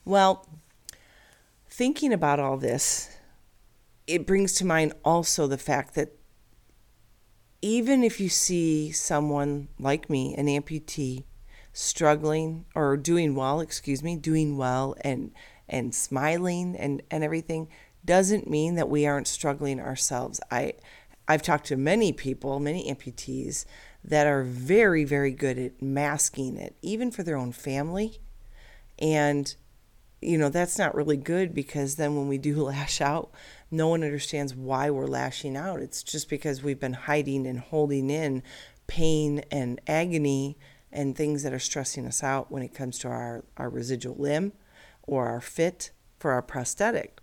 Well, 0.05 0.47
thinking 1.69 2.13
about 2.13 2.41
all 2.41 2.57
this, 2.57 3.15
it 4.07 4.27
brings 4.27 4.55
to 4.55 4.65
mind 4.65 4.95
also 5.05 5.47
the 5.47 5.59
fact 5.59 5.95
that 5.95 6.17
even 7.63 8.03
if 8.03 8.21
you 8.21 8.29
see 8.29 8.91
someone 8.91 9.69
like 9.79 10.11
me, 10.11 10.35
an 10.35 10.47
amputee, 10.47 11.25
struggling 11.73 12.67
or 12.75 12.97
doing 12.97 13.35
well, 13.35 13.61
excuse 13.61 14.03
me, 14.03 14.17
doing 14.17 14.57
well 14.57 14.95
and 15.01 15.33
and 15.69 15.95
smiling 15.95 16.77
and, 16.77 17.01
and 17.11 17.25
everything 17.25 17.67
doesn't 18.05 18.51
mean 18.51 18.75
that 18.75 18.91
we 18.91 19.07
aren't 19.07 19.29
struggling 19.29 19.81
ourselves. 19.81 20.41
I 20.51 20.75
I've 21.29 21.43
talked 21.43 21.67
to 21.67 21.77
many 21.77 22.13
people, 22.13 22.59
many 22.59 22.93
amputees 22.93 23.65
that 24.05 24.27
are 24.27 24.43
very, 24.43 25.05
very 25.05 25.31
good 25.31 25.59
at 25.59 25.81
masking 25.81 26.57
it, 26.57 26.75
even 26.83 27.11
for 27.11 27.23
their 27.23 27.37
own 27.37 27.53
family. 27.53 28.19
And 28.99 29.55
you 30.23 30.39
know, 30.39 30.49
that's 30.49 30.79
not 30.79 30.95
really 30.95 31.17
good 31.17 31.55
because 31.55 31.97
then 31.97 32.17
when 32.17 32.29
we 32.29 32.39
do 32.39 32.63
lash 32.63 33.01
out, 33.01 33.31
no 33.71 33.89
one 33.89 34.05
understands 34.05 34.55
why 34.55 34.91
we're 34.91 35.07
lashing 35.07 35.57
out. 35.57 35.81
It's 35.81 36.03
just 36.03 36.29
because 36.29 36.63
we've 36.63 36.81
been 36.81 36.93
hiding 36.93 37.47
and 37.47 37.59
holding 37.59 38.11
in 38.11 38.43
pain 38.87 39.43
and 39.51 39.81
agony 39.87 40.59
and 40.93 41.17
things 41.17 41.43
that 41.43 41.53
are 41.53 41.59
stressing 41.59 42.07
us 42.07 42.23
out 42.23 42.51
when 42.51 42.63
it 42.63 42.75
comes 42.75 42.99
to 42.99 43.09
our, 43.09 43.45
our 43.57 43.71
residual 43.71 44.15
limb 44.17 44.53
or 45.05 45.29
our 45.29 45.41
fit 45.41 45.91
for 46.19 46.33
our 46.33 46.43
prosthetic. 46.43 47.19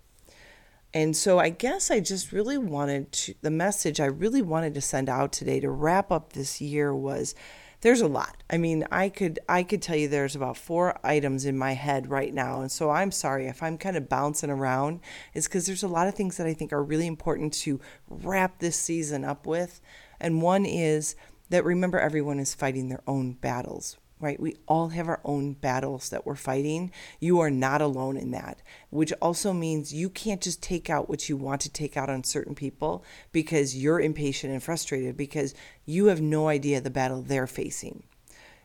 And 0.93 1.15
so 1.15 1.37
I 1.37 1.49
guess 1.49 1.91
I 1.91 1.99
just 1.99 2.31
really 2.31 2.57
wanted 2.57 3.11
to, 3.11 3.35
the 3.41 3.51
message 3.51 3.99
I 3.99 4.05
really 4.05 4.41
wanted 4.41 4.73
to 4.73 4.81
send 4.81 5.07
out 5.07 5.31
today 5.31 5.59
to 5.59 5.69
wrap 5.69 6.11
up 6.11 6.33
this 6.33 6.59
year 6.59 6.95
was 6.95 7.35
there's 7.81 8.01
a 8.01 8.07
lot. 8.07 8.43
I 8.49 8.57
mean, 8.57 8.85
I 8.91 9.09
could 9.09 9.39
I 9.47 9.63
could 9.63 9.81
tell 9.81 9.95
you 9.95 10.07
there's 10.07 10.35
about 10.35 10.57
four 10.57 10.99
items 11.03 11.45
in 11.45 11.57
my 11.57 11.73
head 11.73 12.09
right 12.09 12.33
now, 12.33 12.61
and 12.61 12.71
so 12.71 12.89
I'm 12.89 13.11
sorry 13.11 13.47
if 13.47 13.63
I'm 13.63 13.77
kind 13.77 13.95
of 13.95 14.09
bouncing 14.09 14.49
around. 14.49 14.99
It's 15.33 15.47
because 15.47 15.65
there's 15.65 15.83
a 15.83 15.87
lot 15.87 16.07
of 16.07 16.15
things 16.15 16.37
that 16.37 16.47
I 16.47 16.53
think 16.53 16.73
are 16.73 16.83
really 16.83 17.07
important 17.07 17.53
to 17.53 17.79
wrap 18.09 18.59
this 18.59 18.75
season 18.75 19.23
up 19.23 19.45
with, 19.45 19.79
and 20.19 20.41
one 20.41 20.65
is 20.65 21.15
that 21.49 21.63
remember 21.63 21.99
everyone 21.99 22.39
is 22.39 22.53
fighting 22.53 22.89
their 22.89 23.03
own 23.07 23.33
battles 23.33 23.97
right? 24.19 24.39
We 24.39 24.57
all 24.67 24.89
have 24.89 25.07
our 25.07 25.21
own 25.23 25.53
battles 25.53 26.09
that 26.09 26.25
we're 26.25 26.35
fighting. 26.35 26.91
You 27.19 27.39
are 27.39 27.49
not 27.49 27.81
alone 27.81 28.17
in 28.17 28.31
that, 28.31 28.61
which 28.89 29.13
also 29.21 29.53
means 29.53 29.93
you 29.93 30.09
can't 30.09 30.41
just 30.41 30.61
take 30.61 30.89
out 30.89 31.09
what 31.09 31.29
you 31.29 31.37
want 31.37 31.61
to 31.61 31.69
take 31.69 31.95
out 31.95 32.09
on 32.09 32.23
certain 32.23 32.55
people 32.55 33.03
because 33.31 33.77
you're 33.77 33.99
impatient 33.99 34.51
and 34.51 34.61
frustrated 34.61 35.15
because 35.15 35.53
you 35.85 36.07
have 36.07 36.21
no 36.21 36.47
idea 36.47 36.81
the 36.81 36.89
battle 36.89 37.21
they're 37.21 37.47
facing. 37.47 38.03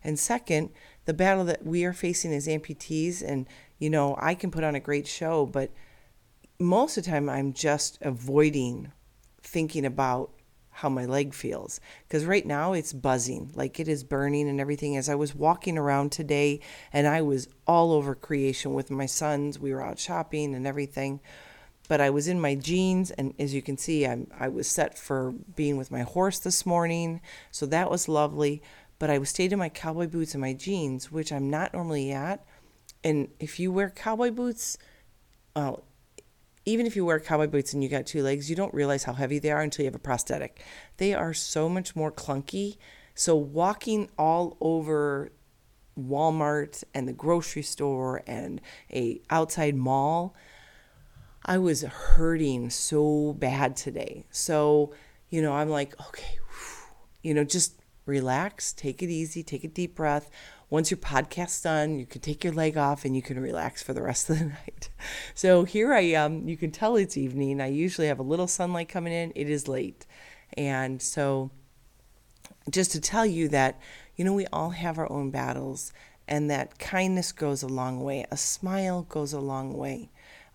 And 0.02 0.18
second, 0.18 0.70
the 1.04 1.14
battle 1.14 1.44
that 1.44 1.64
we 1.64 1.84
are 1.84 1.92
facing 1.92 2.32
as 2.34 2.46
amputees, 2.46 3.22
and 3.22 3.46
you 3.78 3.90
know, 3.90 4.16
I 4.18 4.34
can 4.34 4.50
put 4.50 4.64
on 4.64 4.74
a 4.74 4.80
great 4.80 5.06
show, 5.06 5.46
but 5.46 5.70
most 6.58 6.96
of 6.96 7.04
the 7.04 7.10
time 7.10 7.28
I'm 7.28 7.52
just 7.52 7.98
avoiding 8.02 8.92
thinking 9.42 9.84
about 9.84 10.32
how 10.74 10.88
my 10.88 11.06
leg 11.06 11.32
feels. 11.32 11.80
Because 12.06 12.24
right 12.24 12.44
now 12.44 12.72
it's 12.72 12.92
buzzing 12.92 13.52
like 13.54 13.78
it 13.78 13.86
is 13.86 14.02
burning 14.02 14.48
and 14.48 14.60
everything. 14.60 14.96
As 14.96 15.08
i 15.08 15.14
was 15.14 15.34
walking 15.34 15.78
around 15.78 16.10
today 16.12 16.60
and 16.92 17.06
i 17.06 17.22
was 17.22 17.48
all 17.66 17.92
over 17.92 18.14
creation 18.14 18.74
with 18.74 18.90
my 18.90 19.06
sons 19.06 19.58
we 19.58 19.72
were 19.72 19.82
out 19.82 19.98
shopping 19.98 20.54
and 20.54 20.66
everything 20.66 21.20
but 21.88 22.00
i 22.00 22.10
was 22.10 22.28
in 22.28 22.40
my 22.40 22.54
jeans 22.54 23.10
and 23.12 23.34
as 23.38 23.54
you 23.54 23.62
can 23.62 23.76
see 23.76 24.06
I'm, 24.06 24.26
i 24.38 24.48
was 24.48 24.66
set 24.66 24.98
for 24.98 25.32
being 25.54 25.76
with 25.76 25.90
my 25.90 26.02
horse 26.02 26.38
this 26.38 26.66
morning 26.66 27.20
so 27.50 27.66
that 27.66 27.90
was 27.90 28.08
lovely. 28.08 28.62
But 28.98 29.10
i 29.10 29.18
was 29.18 29.30
stayed 29.30 29.52
in 29.52 29.58
my 29.58 29.68
cowboy 29.68 30.06
boots 30.06 30.34
and 30.34 30.40
my 30.40 30.52
jeans 30.52 31.12
which 31.12 31.32
i'm 31.32 31.50
not 31.50 31.72
normally 31.72 32.12
at. 32.12 32.44
And 33.02 33.28
if 33.38 33.60
you 33.60 33.70
wear 33.70 33.90
cowboy 33.90 34.30
boots 34.30 34.78
well 35.54 35.84
even 36.66 36.86
if 36.86 36.96
you 36.96 37.04
wear 37.04 37.20
cowboy 37.20 37.46
boots 37.46 37.72
and 37.72 37.82
you 37.82 37.88
got 37.88 38.06
two 38.06 38.22
legs, 38.22 38.48
you 38.48 38.56
don't 38.56 38.72
realize 38.72 39.04
how 39.04 39.12
heavy 39.12 39.38
they 39.38 39.50
are 39.50 39.60
until 39.60 39.84
you 39.84 39.88
have 39.88 39.94
a 39.94 39.98
prosthetic. 39.98 40.64
They 40.96 41.14
are 41.14 41.34
so 41.34 41.68
much 41.68 41.94
more 41.94 42.10
clunky. 42.10 42.78
So 43.14 43.36
walking 43.36 44.08
all 44.18 44.56
over 44.60 45.30
Walmart 45.98 46.82
and 46.94 47.06
the 47.06 47.12
grocery 47.12 47.62
store 47.62 48.22
and 48.26 48.60
a 48.92 49.20
outside 49.30 49.76
mall, 49.76 50.34
I 51.44 51.58
was 51.58 51.82
hurting 51.82 52.70
so 52.70 53.34
bad 53.38 53.76
today. 53.76 54.24
So, 54.30 54.94
you 55.28 55.42
know, 55.42 55.52
I'm 55.52 55.68
like, 55.68 55.94
okay, 56.08 56.38
you 57.22 57.34
know, 57.34 57.44
just 57.44 57.80
relax, 58.06 58.72
take 58.72 59.02
it 59.02 59.10
easy, 59.10 59.42
take 59.42 59.64
a 59.64 59.68
deep 59.68 59.94
breath. 59.94 60.30
Once 60.74 60.90
your 60.90 60.98
podcast's 60.98 61.62
done, 61.62 62.00
you 62.00 62.04
can 62.04 62.20
take 62.20 62.42
your 62.42 62.52
leg 62.52 62.76
off 62.76 63.04
and 63.04 63.14
you 63.14 63.22
can 63.22 63.38
relax 63.38 63.80
for 63.80 63.92
the 63.92 64.02
rest 64.02 64.28
of 64.28 64.40
the 64.40 64.44
night. 64.66 64.90
So 65.32 65.62
here 65.62 65.94
I 65.94 66.00
am. 66.00 66.48
You 66.48 66.56
can 66.56 66.72
tell 66.72 66.96
it's 66.96 67.16
evening. 67.16 67.60
I 67.60 67.68
usually 67.68 68.08
have 68.08 68.18
a 68.18 68.24
little 68.24 68.48
sunlight 68.48 68.88
coming 68.88 69.12
in. 69.12 69.30
It 69.36 69.48
is 69.48 69.68
late. 69.68 70.04
And 70.54 71.00
so 71.00 71.52
just 72.68 72.90
to 72.90 73.00
tell 73.00 73.24
you 73.24 73.46
that, 73.50 73.80
you 74.16 74.24
know, 74.24 74.32
we 74.32 74.46
all 74.46 74.70
have 74.70 74.98
our 74.98 75.10
own 75.12 75.30
battles 75.30 75.92
and 76.26 76.50
that 76.50 76.76
kindness 76.80 77.30
goes 77.30 77.62
a 77.62 77.68
long 77.68 78.02
way. 78.02 78.26
A 78.32 78.36
smile 78.36 79.02
goes 79.02 79.32
a 79.32 79.38
long 79.38 79.74
way. 79.74 80.10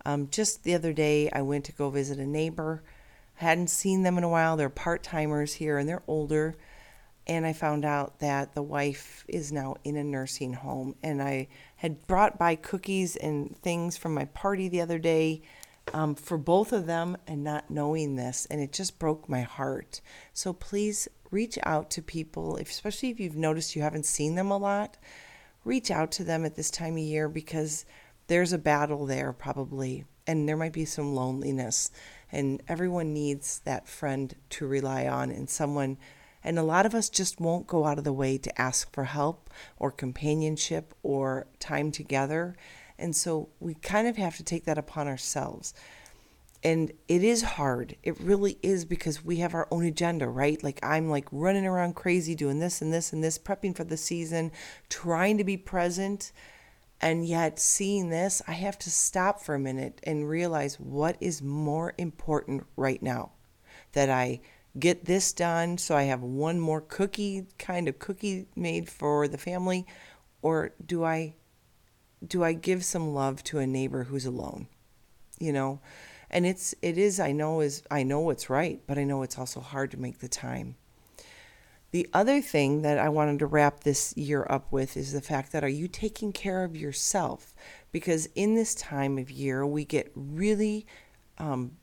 Um, 0.05 0.27
just 0.29 0.65
the 0.65 0.75
other 0.75 0.91
day, 0.91 1.29
I 1.31 1.43
went 1.43 1.63
to 1.65 1.71
go 1.71 1.89
visit 1.89 2.19
a 2.19 2.27
neighbor. 2.27 2.83
Hadn't 3.35 3.69
seen 3.69 4.03
them 4.03 4.17
in 4.17 4.25
a 4.25 4.29
while. 4.29 4.57
They're 4.57 4.67
part 4.67 5.01
timers 5.01 5.53
here 5.53 5.77
and 5.77 5.87
they're 5.87 6.03
older. 6.07 6.57
And 7.29 7.45
I 7.45 7.53
found 7.53 7.85
out 7.85 8.19
that 8.19 8.53
the 8.53 8.61
wife 8.61 9.23
is 9.29 9.53
now 9.53 9.77
in 9.85 9.95
a 9.95 10.03
nursing 10.03 10.51
home. 10.51 10.95
And 11.01 11.21
I 11.21 11.47
had 11.77 12.05
brought 12.07 12.37
by 12.37 12.55
cookies 12.55 13.15
and 13.15 13.55
things 13.57 13.95
from 13.95 14.13
my 14.13 14.25
party 14.25 14.67
the 14.67 14.81
other 14.81 14.99
day 14.99 15.43
um, 15.93 16.15
for 16.15 16.37
both 16.37 16.73
of 16.73 16.87
them 16.87 17.15
and 17.27 17.43
not 17.43 17.69
knowing 17.69 18.15
this. 18.15 18.47
And 18.49 18.59
it 18.59 18.73
just 18.73 18.99
broke 18.99 19.29
my 19.29 19.41
heart. 19.41 20.01
So 20.33 20.51
please 20.51 21.07
reach 21.31 21.57
out 21.63 21.89
to 21.91 22.01
people, 22.01 22.57
especially 22.57 23.11
if 23.11 23.19
you've 23.19 23.37
noticed 23.37 23.75
you 23.75 23.83
haven't 23.83 24.05
seen 24.05 24.35
them 24.35 24.51
a 24.51 24.57
lot 24.57 24.97
reach 25.65 25.91
out 25.91 26.11
to 26.11 26.23
them 26.23 26.45
at 26.45 26.55
this 26.55 26.71
time 26.71 26.93
of 26.93 26.99
year 26.99 27.27
because 27.27 27.85
there's 28.27 28.53
a 28.53 28.57
battle 28.57 29.05
there 29.05 29.33
probably 29.33 30.05
and 30.27 30.47
there 30.47 30.57
might 30.57 30.73
be 30.73 30.85
some 30.85 31.13
loneliness 31.13 31.91
and 32.31 32.61
everyone 32.67 33.13
needs 33.13 33.59
that 33.65 33.87
friend 33.87 34.35
to 34.49 34.67
rely 34.67 35.07
on 35.07 35.31
and 35.31 35.49
someone 35.49 35.97
and 36.43 36.57
a 36.57 36.63
lot 36.63 36.85
of 36.85 36.95
us 36.95 37.09
just 37.09 37.39
won't 37.39 37.67
go 37.67 37.85
out 37.85 37.97
of 37.97 38.03
the 38.03 38.13
way 38.13 38.37
to 38.37 38.61
ask 38.61 38.91
for 38.93 39.05
help 39.05 39.49
or 39.77 39.91
companionship 39.91 40.93
or 41.03 41.47
time 41.59 41.91
together. 41.91 42.55
And 42.97 43.15
so 43.15 43.49
we 43.59 43.73
kind 43.75 44.07
of 44.07 44.17
have 44.17 44.37
to 44.37 44.43
take 44.43 44.65
that 44.65 44.77
upon 44.77 45.07
ourselves. 45.07 45.73
And 46.63 46.91
it 47.07 47.23
is 47.23 47.41
hard. 47.41 47.95
It 48.03 48.19
really 48.19 48.57
is 48.61 48.83
because 48.83 49.23
we 49.23 49.37
have 49.37 49.53
our 49.53 49.67
own 49.71 49.85
agenda 49.85 50.27
right? 50.27 50.61
Like 50.61 50.79
i'm 50.83 51.09
like 51.09 51.27
running 51.31 51.65
around 51.65 51.95
crazy 51.95 52.35
doing 52.35 52.59
this 52.59 52.81
and 52.81 52.93
this 52.93 53.13
and 53.13 53.23
this 53.23 53.37
prepping 53.37 53.75
for 53.75 53.83
the 53.83 53.97
season 53.97 54.51
trying 54.89 55.37
to 55.37 55.43
be 55.43 55.57
present. 55.57 56.31
And 57.01 57.25
yet 57.25 57.59
seeing 57.59 58.09
this 58.09 58.41
i 58.47 58.53
have 58.53 58.77
to 58.79 58.91
stop 58.91 59.41
for 59.41 59.55
a 59.55 59.59
minute 59.59 59.99
and 60.03 60.27
realize 60.27 60.79
what 60.79 61.15
is 61.21 61.41
more 61.41 61.93
important 61.97 62.65
right 62.75 63.01
now 63.01 63.31
that 63.93 64.09
i 64.09 64.41
get 64.77 65.05
this 65.05 65.33
done 65.33 65.77
so 65.77 65.95
i 65.95 66.03
have 66.03 66.21
one 66.21 66.59
more 66.59 66.81
cookie 66.81 67.45
kind 67.57 67.87
of 67.87 67.97
cookie 67.97 68.45
made 68.55 68.87
for 68.87 69.27
the 69.27 69.37
family 69.37 69.85
or 70.41 70.71
do 70.85 71.03
i 71.03 71.33
do 72.25 72.43
i 72.43 72.53
give 72.53 72.85
some 72.85 73.13
love 73.13 73.43
to 73.43 73.57
a 73.57 73.65
neighbor 73.65 74.03
who's 74.03 74.25
alone 74.25 74.67
you 75.39 75.53
know? 75.53 75.79
And 76.29 76.45
it's 76.45 76.75
it 76.83 76.95
is 76.99 77.19
i 77.19 77.31
know 77.31 77.59
is 77.59 77.81
i 77.89 78.03
know 78.03 78.29
it's 78.29 78.51
right 78.51 78.79
but 78.85 78.99
i 78.99 79.03
know 79.03 79.23
it's 79.23 79.39
also 79.39 79.61
hard 79.61 79.89
to 79.91 79.97
make 79.97 80.19
the 80.19 80.27
time. 80.27 80.75
The 81.89 82.07
other 82.13 82.39
thing 82.39 82.83
that 82.83 82.99
i 82.99 83.09
wanted 83.09 83.39
to 83.39 83.47
wrap 83.47 83.79
this 83.79 84.15
year 84.15 84.45
up 84.47 84.71
with 84.71 84.95
is 84.95 85.11
the 85.11 85.21
fact 85.21 85.51
that 85.53 85.63
are 85.63 85.67
you 85.67 85.87
taking 85.87 86.31
care 86.31 86.63
of 86.63 86.77
yourself? 86.77 87.55
Because 87.91 88.29
in 88.35 88.53
this 88.53 88.75
time 88.75 89.17
of 89.17 89.31
year 89.31 89.65
we 89.65 89.85
get 89.85 90.11
really 90.13 90.85
um, 91.39 91.77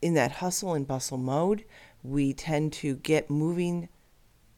in 0.00 0.14
that 0.14 0.32
hustle 0.32 0.72
and 0.72 0.88
bustle 0.88 1.18
mode 1.18 1.66
we 2.02 2.32
tend 2.32 2.72
to 2.72 2.96
get 2.96 3.30
moving 3.30 3.88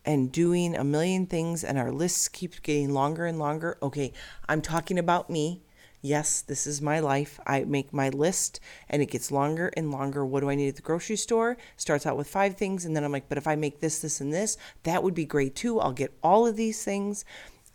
and 0.05 0.31
doing 0.31 0.77
a 0.77 0.85
million 0.85 1.27
things 1.27 1.65
and 1.65 1.79
our 1.79 1.91
lists 1.91 2.29
keep 2.29 2.63
getting 2.63 2.93
longer 2.93 3.27
and 3.27 3.39
longer 3.39 3.79
okay 3.83 4.13
i'm 4.49 4.61
talking 4.61 4.99
about 4.99 5.31
me 5.31 5.63
yes, 6.05 6.43
this 6.43 6.67
is 6.67 6.83
my 6.83 7.01
life. 7.01 7.41
I 7.47 7.65
make 7.65 7.93
my 7.93 8.11
list 8.11 8.61
and 8.91 9.01
it 9.01 9.11
gets 9.11 9.33
longer 9.33 9.73
and 9.75 9.91
longer. 9.91 10.25
What 10.25 10.41
do 10.41 10.51
I 10.51 10.55
need 10.55 10.69
at 10.69 10.77
the 10.77 10.83
grocery 10.83 11.17
store? 11.17 11.57
Starts 11.79 12.05
out 12.05 12.19
with 12.19 12.29
five 12.29 12.57
things. 12.57 12.85
And 12.85 12.95
then 12.95 13.05
I'm 13.05 13.11
like, 13.11 13.29
but 13.31 13.39
if 13.39 13.49
I 13.49 13.57
make 13.57 13.81
this, 13.81 14.01
this, 14.01 14.21
and 14.21 14.31
this, 14.31 14.59
that 14.83 15.03
would 15.03 15.15
be 15.15 15.25
great 15.25 15.57
too. 15.57 15.81
I'll 15.81 15.93
get 15.93 16.13
all 16.23 16.47
of 16.47 16.57
these 16.57 16.85
things. 16.85 17.25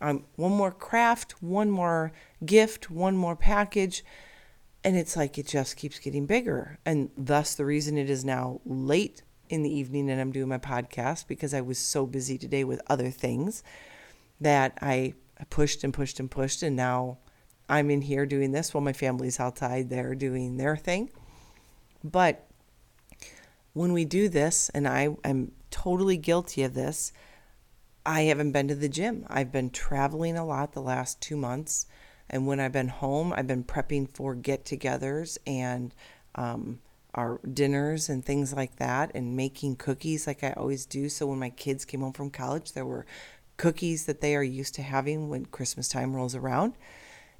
Um, 0.00 0.24
one 0.36 0.52
more 0.52 0.70
craft, 0.70 1.42
one 1.42 1.70
more 1.72 2.12
gift, 2.46 2.88
one 2.88 3.16
more 3.16 3.34
package. 3.34 4.04
And 4.84 4.96
it's 4.96 5.16
like 5.16 5.36
it 5.36 5.48
just 5.48 5.76
keeps 5.76 5.98
getting 5.98 6.26
bigger. 6.26 6.78
And 6.86 7.10
thus 7.18 7.56
the 7.56 7.64
reason 7.64 7.98
it 7.98 8.08
is 8.08 8.24
now 8.24 8.60
late 8.64 9.22
in 9.50 9.62
the 9.62 9.76
evening 9.76 10.08
and 10.08 10.20
I'm 10.20 10.30
doing 10.30 10.48
my 10.48 10.58
podcast 10.58 11.26
because 11.26 11.52
I 11.52 11.60
was 11.60 11.78
so 11.78 12.06
busy 12.06 12.38
today 12.38 12.64
with 12.64 12.80
other 12.86 13.10
things 13.10 13.62
that 14.40 14.78
I 14.80 15.14
pushed 15.50 15.82
and 15.84 15.92
pushed 15.92 16.20
and 16.20 16.30
pushed. 16.30 16.62
And 16.62 16.76
now 16.76 17.18
I'm 17.68 17.90
in 17.90 18.02
here 18.02 18.24
doing 18.26 18.52
this 18.52 18.72
while 18.72 18.80
my 18.80 18.92
family's 18.92 19.40
outside 19.40 19.90
there 19.90 20.14
doing 20.14 20.56
their 20.56 20.76
thing. 20.76 21.10
But 22.02 22.46
when 23.72 23.92
we 23.92 24.04
do 24.04 24.28
this, 24.28 24.70
and 24.70 24.86
I 24.88 25.16
am 25.24 25.52
totally 25.70 26.16
guilty 26.16 26.62
of 26.62 26.74
this, 26.74 27.12
I 28.06 28.22
haven't 28.22 28.52
been 28.52 28.68
to 28.68 28.74
the 28.74 28.88
gym. 28.88 29.26
I've 29.28 29.52
been 29.52 29.70
traveling 29.70 30.36
a 30.36 30.46
lot 30.46 30.72
the 30.72 30.80
last 30.80 31.20
two 31.20 31.36
months. 31.36 31.86
And 32.28 32.46
when 32.46 32.60
I've 32.60 32.72
been 32.72 32.88
home, 32.88 33.32
I've 33.32 33.48
been 33.48 33.64
prepping 33.64 34.08
for 34.08 34.34
get 34.34 34.64
togethers 34.64 35.38
and 35.46 35.92
um, 36.36 36.78
our 37.14 37.40
dinners 37.52 38.08
and 38.08 38.24
things 38.24 38.54
like 38.54 38.76
that, 38.76 39.10
and 39.14 39.36
making 39.36 39.76
cookies 39.76 40.26
like 40.26 40.44
I 40.44 40.52
always 40.52 40.86
do. 40.86 41.08
So 41.08 41.26
when 41.26 41.38
my 41.38 41.50
kids 41.50 41.84
came 41.84 42.00
home 42.00 42.12
from 42.12 42.30
college, 42.30 42.72
there 42.72 42.86
were 42.86 43.06
cookies 43.56 44.06
that 44.06 44.20
they 44.20 44.36
are 44.36 44.42
used 44.42 44.74
to 44.76 44.82
having 44.82 45.28
when 45.28 45.44
Christmas 45.46 45.88
time 45.88 46.14
rolls 46.14 46.34
around. 46.34 46.74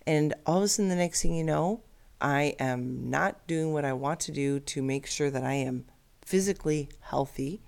And 0.07 0.35
all 0.45 0.59
of 0.59 0.65
a 0.65 0.69
sudden, 0.69 0.89
the 0.89 0.97
next 0.97 1.23
thing 1.23 1.35
you 1.35 1.45
know, 1.45 1.83
I 2.21 2.55
am 2.59 3.09
not 3.09 3.47
doing 3.47 3.73
what 3.73 3.85
I 3.85 3.93
want 3.93 4.21
to 4.21 4.33
do 4.33 4.61
to 4.61 4.83
make 4.83 5.07
sure 5.07 5.31
that 5.31 5.45
I 5.45 5.55
am 5.55 5.87
physically 6.23 6.91
healthy 7.01 7.63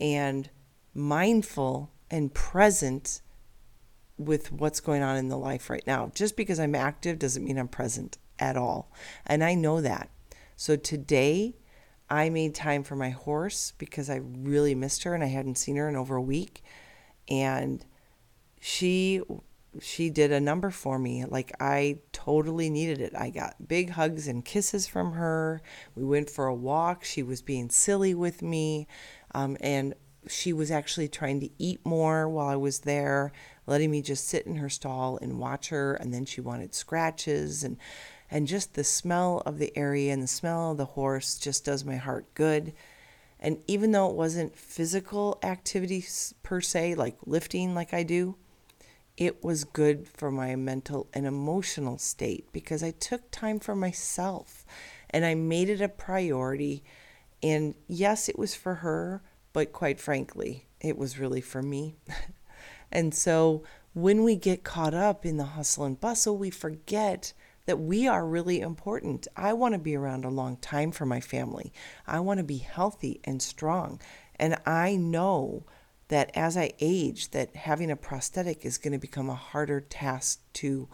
and 0.00 0.50
mindful 0.94 1.92
and 2.10 2.32
present 2.34 3.20
with 4.18 4.50
what's 4.50 4.80
going 4.80 5.02
on 5.02 5.16
in 5.16 5.28
the 5.28 5.38
life 5.38 5.70
right 5.70 5.86
now. 5.86 6.10
Just 6.14 6.36
because 6.36 6.58
I'm 6.58 6.74
active 6.74 7.18
doesn't 7.18 7.44
mean 7.44 7.58
I'm 7.58 7.68
present 7.68 8.18
at 8.38 8.56
all. 8.56 8.90
And 9.26 9.44
I 9.44 9.54
know 9.54 9.80
that. 9.80 10.08
So 10.56 10.74
today, 10.74 11.54
I 12.08 12.30
made 12.30 12.54
time 12.54 12.82
for 12.82 12.96
my 12.96 13.10
horse 13.10 13.72
because 13.78 14.08
I 14.08 14.20
really 14.22 14.74
missed 14.74 15.02
her 15.02 15.14
and 15.14 15.22
I 15.22 15.28
hadn't 15.28 15.58
seen 15.58 15.76
her 15.76 15.88
in 15.88 15.96
over 15.96 16.16
a 16.16 16.22
week. 16.22 16.62
And 17.28 17.84
she 18.60 19.20
she 19.80 20.08
did 20.08 20.32
a 20.32 20.40
number 20.40 20.70
for 20.70 20.98
me. 20.98 21.24
Like 21.26 21.52
I 21.60 21.98
totally 22.12 22.70
needed 22.70 23.00
it. 23.00 23.12
I 23.14 23.28
got 23.28 23.68
big 23.68 23.90
hugs 23.90 24.26
and 24.26 24.44
kisses 24.44 24.86
from 24.86 25.12
her. 25.12 25.60
We 25.94 26.04
went 26.04 26.30
for 26.30 26.46
a 26.46 26.54
walk. 26.54 27.04
She 27.04 27.22
was 27.22 27.42
being 27.42 27.68
silly 27.68 28.14
with 28.14 28.40
me. 28.40 28.86
Um, 29.34 29.56
and 29.60 29.94
she 30.28 30.52
was 30.52 30.70
actually 30.70 31.08
trying 31.08 31.40
to 31.40 31.50
eat 31.58 31.84
more 31.84 32.28
while 32.28 32.48
I 32.48 32.56
was 32.56 32.80
there, 32.80 33.32
letting 33.66 33.90
me 33.90 34.02
just 34.02 34.26
sit 34.26 34.46
in 34.46 34.56
her 34.56 34.70
stall 34.70 35.18
and 35.20 35.38
watch 35.38 35.68
her. 35.68 35.94
And 35.94 36.14
then 36.14 36.24
she 36.24 36.40
wanted 36.40 36.74
scratches 36.74 37.62
and 37.62 37.76
and 38.30 38.46
just 38.46 38.74
the 38.74 38.84
smell 38.84 39.42
of 39.46 39.58
the 39.58 39.76
area 39.76 40.12
and 40.12 40.22
the 40.22 40.26
smell 40.26 40.72
of 40.72 40.76
the 40.76 40.84
horse 40.84 41.38
just 41.38 41.64
does 41.64 41.84
my 41.84 41.96
heart 41.96 42.26
good. 42.34 42.72
And 43.38 43.58
even 43.66 43.92
though 43.92 44.08
it 44.08 44.16
wasn't 44.16 44.56
physical 44.56 45.38
activities 45.42 46.34
per 46.42 46.60
se, 46.60 46.94
like 46.94 47.16
lifting 47.26 47.74
like 47.74 47.92
I 47.92 48.02
do, 48.02 48.36
it 49.16 49.42
was 49.42 49.64
good 49.64 50.08
for 50.08 50.30
my 50.30 50.56
mental 50.56 51.08
and 51.14 51.26
emotional 51.26 51.98
state 51.98 52.46
because 52.52 52.82
I 52.82 52.90
took 52.90 53.30
time 53.30 53.60
for 53.60 53.74
myself 53.74 54.66
and 55.10 55.24
I 55.24 55.34
made 55.34 55.68
it 55.68 55.80
a 55.80 55.88
priority. 55.88 56.82
And 57.42 57.74
yes, 57.86 58.28
it 58.28 58.38
was 58.38 58.54
for 58.54 58.76
her, 58.76 59.22
but 59.52 59.72
quite 59.72 60.00
frankly, 60.00 60.66
it 60.80 60.98
was 60.98 61.18
really 61.18 61.40
for 61.40 61.62
me. 61.62 61.96
and 62.92 63.14
so 63.14 63.62
when 63.94 64.24
we 64.24 64.36
get 64.36 64.64
caught 64.64 64.94
up 64.94 65.24
in 65.24 65.38
the 65.38 65.44
hustle 65.44 65.84
and 65.84 65.98
bustle, 65.98 66.36
we 66.36 66.50
forget 66.50 67.32
that 67.66 67.78
we 67.78 68.08
are 68.08 68.26
really 68.26 68.60
important. 68.60 69.28
I 69.36 69.52
want 69.52 69.74
to 69.74 69.78
be 69.78 69.96
around 69.96 70.24
a 70.24 70.30
long 70.30 70.56
time 70.56 70.92
for 70.92 71.04
my 71.04 71.20
family. 71.20 71.72
I 72.06 72.20
want 72.20 72.38
to 72.38 72.44
be 72.44 72.58
healthy 72.58 73.20
and 73.24 73.42
strong. 73.42 74.00
And 74.36 74.56
I 74.64 74.96
know 74.96 75.64
that 76.08 76.30
as 76.34 76.56
I 76.56 76.72
age, 76.80 77.32
that 77.32 77.56
having 77.56 77.90
a 77.90 77.96
prosthetic 77.96 78.64
is 78.64 78.78
going 78.78 78.92
to 78.92 78.98
become 78.98 79.28
a 79.28 79.34
harder 79.34 79.80
task 79.80 80.40
to 80.54 80.88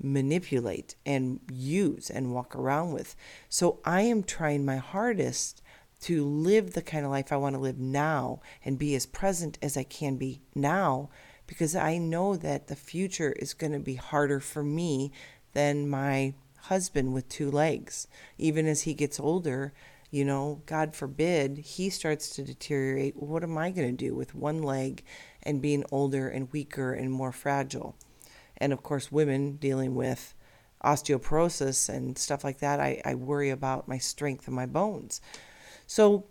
manipulate 0.00 0.94
and 1.04 1.40
use 1.52 2.10
and 2.10 2.32
walk 2.32 2.54
around 2.54 2.92
with. 2.92 3.16
So 3.48 3.80
I 3.84 4.02
am 4.02 4.22
trying 4.22 4.64
my 4.64 4.76
hardest 4.76 5.62
to 6.02 6.24
live 6.24 6.72
the 6.72 6.82
kind 6.82 7.04
of 7.04 7.10
life 7.10 7.32
I 7.32 7.36
want 7.36 7.54
to 7.54 7.60
live 7.60 7.78
now 7.78 8.40
and 8.64 8.78
be 8.78 8.94
as 8.94 9.06
present 9.06 9.58
as 9.62 9.76
I 9.76 9.84
can 9.84 10.16
be 10.16 10.42
now 10.54 11.10
because 11.46 11.74
I 11.76 11.98
know 11.98 12.36
that 12.36 12.68
the 12.68 12.76
future 12.76 13.32
is 13.32 13.54
going 13.54 13.72
to 13.72 13.78
be 13.78 13.94
harder 13.94 14.40
for 14.40 14.62
me 14.62 15.12
than 15.54 15.88
my 15.88 16.34
husband 16.62 17.12
with 17.12 17.28
two 17.28 17.50
legs. 17.50 18.06
Even 18.38 18.66
as 18.66 18.82
he 18.82 18.94
gets 18.94 19.18
older, 19.18 19.72
you 20.10 20.24
know, 20.24 20.62
God 20.66 20.94
forbid, 20.94 21.58
he 21.58 21.90
starts 21.90 22.30
to 22.30 22.42
deteriorate. 22.42 23.16
What 23.16 23.42
am 23.42 23.58
I 23.58 23.70
going 23.70 23.96
to 23.96 24.04
do 24.06 24.14
with 24.14 24.34
one 24.34 24.62
leg 24.62 25.02
and 25.42 25.62
being 25.62 25.84
older 25.90 26.28
and 26.28 26.52
weaker 26.52 26.92
and 26.92 27.10
more 27.10 27.32
fragile? 27.32 27.96
And 28.56 28.72
of 28.72 28.82
course, 28.82 29.10
women 29.10 29.56
dealing 29.56 29.94
with 29.94 30.34
osteoporosis 30.84 31.88
and 31.88 32.16
stuff 32.16 32.44
like 32.44 32.58
that, 32.58 32.78
I, 32.78 33.02
I 33.04 33.14
worry 33.14 33.50
about 33.50 33.88
my 33.88 33.98
strength 33.98 34.46
and 34.46 34.54
my 34.54 34.66
bones. 34.66 35.20
So 35.86 36.26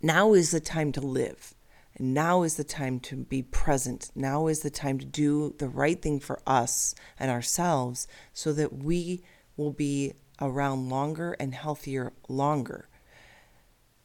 now 0.00 0.32
is 0.32 0.50
the 0.50 0.60
time 0.60 0.92
to 0.92 1.00
live. 1.00 1.53
Now 1.98 2.42
is 2.42 2.56
the 2.56 2.64
time 2.64 2.98
to 3.00 3.16
be 3.16 3.42
present. 3.42 4.10
Now 4.14 4.48
is 4.48 4.60
the 4.60 4.70
time 4.70 4.98
to 4.98 5.04
do 5.04 5.54
the 5.58 5.68
right 5.68 6.00
thing 6.00 6.18
for 6.18 6.40
us 6.46 6.94
and 7.18 7.30
ourselves 7.30 8.08
so 8.32 8.52
that 8.52 8.72
we 8.72 9.22
will 9.56 9.72
be 9.72 10.14
around 10.40 10.88
longer 10.88 11.36
and 11.38 11.54
healthier 11.54 12.12
longer. 12.28 12.88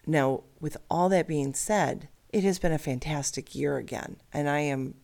Now, 0.06 0.44
with 0.60 0.78
all 0.90 1.10
that 1.10 1.28
being 1.28 1.54
said, 1.54 2.10
it 2.30 2.44
has 2.44 2.60
been 2.60 2.72
a 2.72 2.78
fantastic 2.78 3.56
year 3.56 3.78
again. 3.78 4.18
And 4.32 4.48
I 4.48 4.60
am 4.60 4.96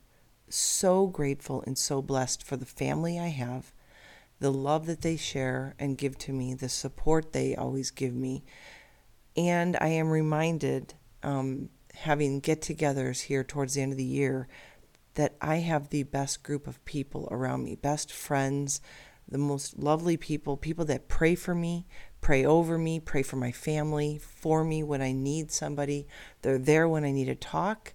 so 0.50 1.08
grateful 1.08 1.64
and 1.66 1.78
so 1.78 2.02
blessed 2.02 2.44
for 2.44 2.56
the 2.56 2.66
family 2.66 3.20
I 3.20 3.28
have, 3.30 3.74
the 4.40 4.52
love 4.52 4.86
that 4.86 5.02
they 5.02 5.18
share 5.18 5.76
and 5.80 5.98
give 5.98 6.18
to 6.20 6.34
me, 6.34 6.54
the 6.54 6.70
support 6.70 7.34
they 7.34 7.56
always 7.56 7.90
give 7.90 8.14
me. 8.14 8.44
And 9.36 9.76
I 9.82 9.88
am 9.88 10.10
reminded 10.10 10.94
um, 11.24 11.70
having 11.96 12.40
get 12.40 12.62
togethers 12.62 13.24
here 13.24 13.44
towards 13.44 13.74
the 13.74 13.82
end 13.82 13.92
of 13.92 13.98
the 13.98 14.04
year 14.04 14.48
that 15.16 15.36
I 15.42 15.58
have 15.58 15.90
the 15.90 16.04
best 16.04 16.44
group 16.44 16.68
of 16.68 16.84
people 16.86 17.28
around 17.32 17.64
me, 17.64 17.76
best 17.76 18.12
friends, 18.12 18.82
the 19.28 19.38
most 19.38 19.80
lovely 19.80 20.18
people, 20.18 20.58
people 20.58 20.86
that 20.86 21.08
pray 21.08 21.36
for 21.36 21.56
me, 21.56 21.88
pray 22.22 22.46
over 22.46 22.78
me, 22.78 23.00
pray 23.00 23.24
for 23.24 23.38
my 23.38 23.52
family, 23.52 24.18
for 24.18 24.64
me 24.64 24.84
when 24.84 25.02
I 25.02 25.14
need 25.14 25.52
somebody. 25.52 26.08
They're 26.42 26.60
there 26.60 26.88
when 26.88 27.04
I 27.04 27.12
need 27.12 27.26
to 27.26 27.36
talk. 27.36 27.94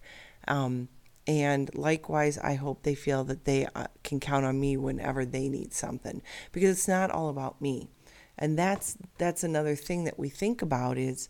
Um, 0.48 0.88
and 1.26 1.72
likewise, 1.74 2.38
I 2.38 2.54
hope 2.54 2.82
they 2.82 2.94
feel 2.94 3.22
that 3.24 3.44
they 3.44 3.66
uh, 3.74 3.86
can 4.02 4.18
count 4.18 4.46
on 4.46 4.58
me 4.58 4.76
whenever 4.76 5.24
they 5.24 5.48
need 5.48 5.72
something 5.72 6.22
because 6.50 6.70
it's 6.70 6.88
not 6.88 7.10
all 7.10 7.28
about 7.28 7.60
me. 7.60 7.88
And 8.38 8.58
that's 8.58 8.96
that's 9.18 9.44
another 9.44 9.76
thing 9.76 10.04
that 10.04 10.18
we 10.18 10.30
think 10.30 10.62
about 10.62 10.96
is 10.96 11.28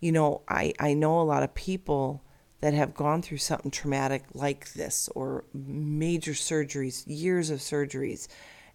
you 0.00 0.12
know, 0.12 0.42
I, 0.48 0.72
I 0.80 0.94
know 0.94 1.20
a 1.20 1.22
lot 1.22 1.42
of 1.42 1.54
people 1.54 2.24
that 2.60 2.74
have 2.74 2.94
gone 2.94 3.22
through 3.22 3.38
something 3.38 3.70
traumatic 3.70 4.24
like 4.34 4.72
this 4.72 5.08
or 5.14 5.44
major 5.54 6.32
surgeries, 6.32 7.04
years 7.06 7.50
of 7.50 7.60
surgeries, 7.60 8.28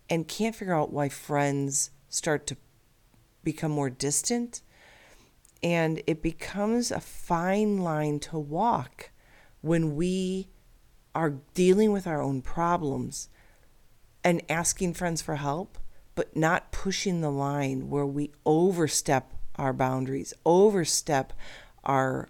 and 0.09 0.27
can't 0.27 0.55
figure 0.55 0.73
out 0.73 0.93
why 0.93 1.09
friends 1.09 1.91
start 2.09 2.47
to 2.47 2.57
become 3.43 3.71
more 3.71 3.89
distant. 3.89 4.61
And 5.61 6.01
it 6.07 6.21
becomes 6.21 6.91
a 6.91 6.99
fine 6.99 7.79
line 7.79 8.19
to 8.21 8.37
walk 8.37 9.11
when 9.61 9.95
we 9.95 10.49
are 11.15 11.35
dealing 11.53 11.91
with 11.91 12.05
our 12.05 12.21
own 12.21 12.41
problems 12.41 13.29
and 14.23 14.43
asking 14.49 14.93
friends 14.93 15.21
for 15.21 15.35
help, 15.35 15.77
but 16.13 16.35
not 16.35 16.71
pushing 16.71 17.21
the 17.21 17.31
line 17.31 17.89
where 17.89 18.05
we 18.05 18.31
overstep 18.45 19.34
our 19.57 19.73
boundaries, 19.73 20.33
overstep 20.45 21.33
our 21.83 22.29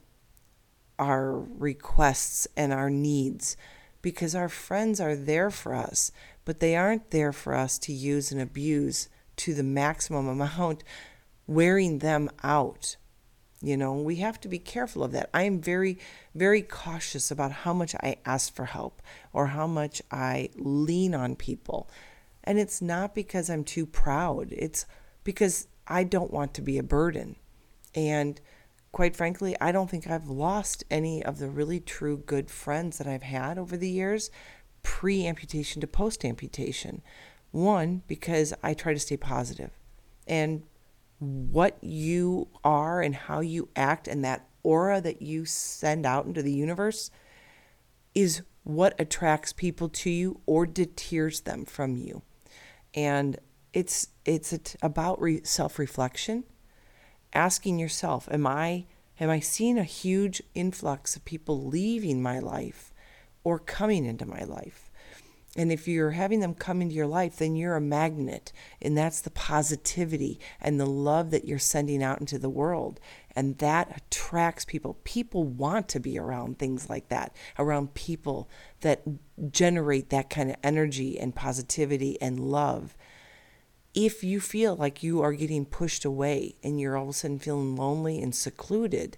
our 0.97 1.33
requests 1.37 2.47
and 2.55 2.71
our 2.71 2.89
needs 2.89 3.57
because 4.01 4.35
our 4.35 4.47
friends 4.47 5.01
are 5.01 5.15
there 5.15 5.49
for 5.49 5.73
us, 5.73 6.11
but 6.45 6.59
they 6.59 6.75
aren't 6.75 7.11
there 7.11 7.33
for 7.33 7.53
us 7.53 7.77
to 7.79 7.91
use 7.91 8.31
and 8.31 8.39
abuse 8.39 9.09
to 9.37 9.53
the 9.53 9.63
maximum 9.63 10.27
amount, 10.27 10.83
wearing 11.47 11.99
them 11.99 12.29
out. 12.43 12.97
You 13.61 13.75
know, 13.77 13.93
we 13.95 14.17
have 14.17 14.39
to 14.41 14.47
be 14.47 14.59
careful 14.59 15.03
of 15.03 15.11
that. 15.13 15.29
I 15.33 15.43
am 15.43 15.59
very, 15.59 15.97
very 16.35 16.61
cautious 16.61 17.31
about 17.31 17.51
how 17.51 17.73
much 17.73 17.95
I 17.95 18.17
ask 18.25 18.53
for 18.53 18.65
help 18.65 19.01
or 19.33 19.47
how 19.47 19.65
much 19.65 20.01
I 20.11 20.49
lean 20.55 21.15
on 21.15 21.35
people. 21.35 21.89
And 22.43 22.59
it's 22.59 22.81
not 22.81 23.15
because 23.15 23.49
I'm 23.49 23.63
too 23.63 23.87
proud, 23.87 24.51
it's 24.51 24.85
because 25.23 25.67
I 25.87 26.03
don't 26.03 26.31
want 26.31 26.53
to 26.55 26.61
be 26.61 26.77
a 26.77 26.83
burden. 26.83 27.35
And 27.93 28.39
quite 28.91 29.15
frankly, 29.15 29.55
I 29.59 29.71
don't 29.71 29.89
think 29.89 30.09
I've 30.09 30.29
lost 30.29 30.83
any 30.89 31.23
of 31.23 31.39
the 31.39 31.49
really 31.49 31.79
true 31.79 32.17
good 32.17 32.49
friends 32.49 32.97
that 32.97 33.07
I've 33.07 33.23
had 33.23 33.57
over 33.57 33.77
the 33.77 33.89
years, 33.89 34.31
pre 34.83 35.25
amputation 35.25 35.81
to 35.81 35.87
post 35.87 36.23
amputation. 36.23 37.01
One, 37.51 38.03
because 38.07 38.53
I 38.63 38.73
try 38.73 38.93
to 38.93 38.99
stay 38.99 39.17
positive. 39.17 39.71
And 40.27 40.63
what 41.19 41.77
you 41.81 42.47
are 42.63 43.01
and 43.01 43.15
how 43.15 43.39
you 43.39 43.69
act 43.75 44.07
and 44.07 44.23
that 44.25 44.47
aura 44.63 44.99
that 45.01 45.21
you 45.21 45.45
send 45.45 46.05
out 46.05 46.25
into 46.25 46.41
the 46.41 46.53
universe 46.53 47.11
is 48.13 48.41
what 48.63 48.99
attracts 48.99 49.53
people 49.53 49.87
to 49.87 50.09
you 50.09 50.41
or 50.45 50.65
deters 50.65 51.41
them 51.41 51.65
from 51.65 51.95
you. 51.95 52.21
And 52.93 53.37
it's 53.75 54.07
it's 54.23 54.75
about 54.81 55.21
re- 55.21 55.43
self-reflection. 55.43 56.45
Asking 57.33 57.77
yourself 57.77 58.27
am 58.31 58.47
i 58.47 58.85
am 59.19 59.29
i 59.29 59.39
seeing 59.39 59.77
a 59.77 59.83
huge 59.83 60.41
influx 60.55 61.15
of 61.15 61.25
people 61.25 61.61
leaving 61.61 62.23
my 62.23 62.39
life 62.39 62.93
or 63.43 63.59
coming 63.59 64.05
into 64.05 64.25
my 64.25 64.43
life? 64.43 64.89
And 65.57 65.71
if 65.71 65.87
you're 65.87 66.11
having 66.11 66.39
them 66.39 66.53
come 66.53 66.81
into 66.81 66.95
your 66.95 67.05
life 67.05 67.35
then 67.35 67.57
you're 67.57 67.75
a 67.75 67.81
magnet 67.81 68.53
and 68.81 68.97
that's 68.97 69.19
the 69.19 69.29
positivity 69.29 70.39
and 70.61 70.79
the 70.79 70.85
love 70.85 71.31
that 71.31 71.45
you're 71.45 71.59
sending 71.59 72.01
out 72.01 72.21
into 72.21 72.39
the 72.39 72.49
world. 72.49 73.01
And 73.35 73.57
that 73.57 73.97
attracts 73.97 74.63
people. 74.63 74.97
People 75.03 75.43
want 75.43 75.89
to 75.89 75.99
be 75.99 76.17
around 76.17 76.57
things 76.57 76.89
like 76.89 77.09
that 77.09 77.35
around 77.59 77.93
people 77.93 78.49
that 78.79 79.03
generate 79.51 80.09
that 80.11 80.29
kind 80.29 80.49
of 80.49 80.55
energy 80.63 81.19
and 81.19 81.35
positivity 81.35 82.19
and 82.21 82.39
love 82.39 82.95
if 83.95 84.25
you 84.25 84.41
feel 84.41 84.75
like 84.75 85.01
you 85.01 85.21
are 85.21 85.31
getting 85.31 85.65
pushed 85.65 86.03
away 86.03 86.55
and 86.61 86.79
you're 86.79 86.97
all 86.97 87.05
of 87.05 87.09
a 87.09 87.13
sudden 87.13 87.39
feeling 87.39 87.77
lonely 87.77 88.21
and 88.21 88.35
secluded, 88.35 89.17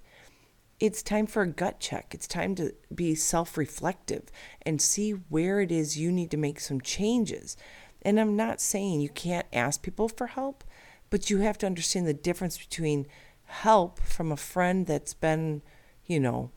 it's 0.80 1.02
time 1.02 1.26
for 1.26 1.42
a 1.42 1.48
gut 1.48 1.80
check. 1.80 2.14
It's 2.14 2.28
time 2.28 2.54
to 2.56 2.76
be 2.94 3.16
self 3.16 3.58
reflective 3.58 4.30
and 4.62 4.80
see 4.80 5.12
where 5.12 5.60
it 5.60 5.72
is 5.72 5.98
you 5.98 6.12
need 6.12 6.30
to 6.30 6.38
make 6.38 6.60
some 6.60 6.80
changes. 6.80 7.58
And 8.04 8.20
I'm 8.20 8.36
not 8.36 8.62
saying 8.62 9.02
you 9.02 9.10
can't 9.10 9.48
ask 9.52 9.82
people 9.82 10.08
for 10.08 10.28
help, 10.28 10.64
but 11.10 11.32
you 11.32 11.40
have 11.40 11.58
to 11.58 11.66
understand 11.66 12.06
the 12.06 12.14
difference 12.14 12.58
between 12.58 13.08
help 13.46 14.00
from 14.02 14.32
a 14.32 14.38
friend 14.38 14.86
that's 14.86 15.16
been, 15.16 15.64
you 16.06 16.20
know, 16.20 16.52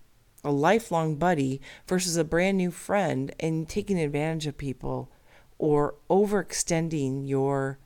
a 0.44 0.50
lifelong 0.50 1.16
buddy 1.16 1.62
versus 1.86 2.18
a 2.18 2.24
brand 2.24 2.58
new 2.58 2.70
friend 2.70 3.34
and 3.40 3.66
taking 3.68 3.98
advantage 3.98 4.46
of 4.46 4.58
people 4.58 5.10
or 5.56 5.94
overextending 6.10 7.26
your 7.26 7.78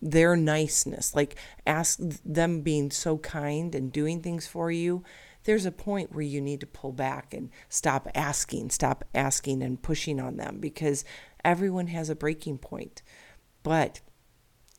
their 0.00 0.36
niceness, 0.36 1.14
like 1.14 1.36
ask 1.66 1.98
them 2.24 2.62
being 2.62 2.90
so 2.90 3.18
kind 3.18 3.74
and 3.74 3.92
doing 3.92 4.22
things 4.22 4.46
for 4.46 4.70
you, 4.70 5.04
there's 5.44 5.66
a 5.66 5.72
point 5.72 6.12
where 6.12 6.24
you 6.24 6.40
need 6.40 6.60
to 6.60 6.66
pull 6.66 6.92
back 6.92 7.32
and 7.32 7.50
stop 7.68 8.08
asking, 8.14 8.70
stop 8.70 9.04
asking 9.14 9.62
and 9.62 9.82
pushing 9.82 10.20
on 10.20 10.36
them 10.36 10.58
because 10.60 11.04
everyone 11.44 11.88
has 11.88 12.10
a 12.10 12.14
breaking 12.16 12.58
point. 12.58 13.02
But 13.62 14.00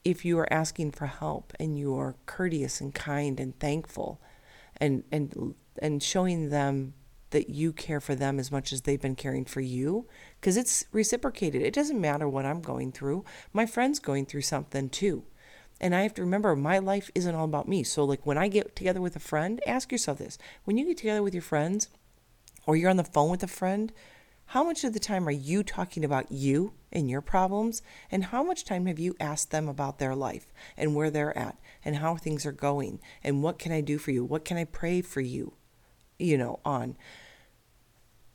if 0.03 0.25
you 0.25 0.38
are 0.39 0.51
asking 0.51 0.91
for 0.91 1.05
help 1.07 1.53
and 1.60 1.77
you 1.77 1.95
are 1.95 2.15
courteous 2.25 2.81
and 2.81 2.93
kind 2.93 3.39
and 3.39 3.60
thankful 3.60 4.21
and 4.77 5.03
and 5.12 5.55
and 5.81 6.01
showing 6.01 6.49
them 6.49 6.93
that 7.32 7.50
you 7.50 7.74
care 7.74 8.00
for 8.00 8.15
them 8.15 8.39
as 8.39 8.52
much 8.52 8.72
as 8.72 8.82
they've 8.82 9.02
been 9.02 9.15
caring 9.15 9.46
for 9.46 9.62
you 9.62 10.08
because 10.39 10.56
it's 10.56 10.86
reciprocated. 10.91 11.62
It 11.62 11.74
doesn't 11.74 12.00
matter 12.00 12.30
what 12.30 12.46
I'm 12.46 12.62
going 12.62 12.91
through. 12.91 13.26
My 13.52 13.65
friend's 13.65 14.00
going 14.00 14.26
through 14.26 14.41
something 14.41 14.89
too. 14.89 15.24
And 15.80 15.96
I 15.96 16.04
have 16.04 16.13
to 16.15 16.22
remember 16.22 16.56
my 16.56 16.78
life 16.78 17.10
isn't 17.15 17.34
all 17.34 17.46
about 17.46 17.67
me. 17.67 17.84
So 17.84 18.04
like 18.04 18.26
when 18.26 18.38
I 18.38 18.48
get 18.48 18.76
together 18.76 19.02
with 19.02 19.15
a 19.15 19.20
friend, 19.20 19.60
ask 19.65 19.91
yourself 19.91 20.20
this. 20.20 20.38
When 20.63 20.78
you 20.78 20.86
get 20.86 20.98
together 20.98 21.24
with 21.24 21.34
your 21.34 21.41
friends 21.41 21.89
or 22.67 22.76
you're 22.76 22.91
on 22.91 22.98
the 22.98 23.04
phone 23.04 23.32
with 23.32 23.41
a 23.41 23.48
friend, 23.48 23.91
how 24.48 24.63
much 24.63 24.84
of 24.84 24.94
the 24.94 25.00
time 25.00 25.28
are 25.28 25.32
you 25.32 25.63
talking 25.63 26.04
about 26.04 26.32
you 26.32 26.74
and 26.91 27.10
your 27.10 27.22
problems? 27.22 27.82
And 28.12 28.26
how 28.26 28.44
much 28.44 28.65
time 28.65 28.86
have 28.86 29.00
you 29.00 29.15
asked 29.20 29.50
them 29.50 29.70
about 29.70 29.98
their 29.98 30.13
life 30.13 30.54
and 30.76 30.94
where 30.94 31.10
they're 31.10 31.36
at 31.38 31.58
and 31.86 31.96
how 31.96 32.17
things 32.17 32.46
are 32.46 32.52
going 32.52 33.00
and 33.24 33.41
what 33.41 33.58
can 33.58 33.72
I 33.72 33.80
do 33.80 33.98
for 33.98 34.12
you? 34.12 34.26
What 34.26 34.44
can 34.44 34.58
I 34.58 34.65
pray 34.65 35.02
for 35.02 35.22
you? 35.22 35.54
You 36.21 36.38
know, 36.38 36.60
on 36.63 36.95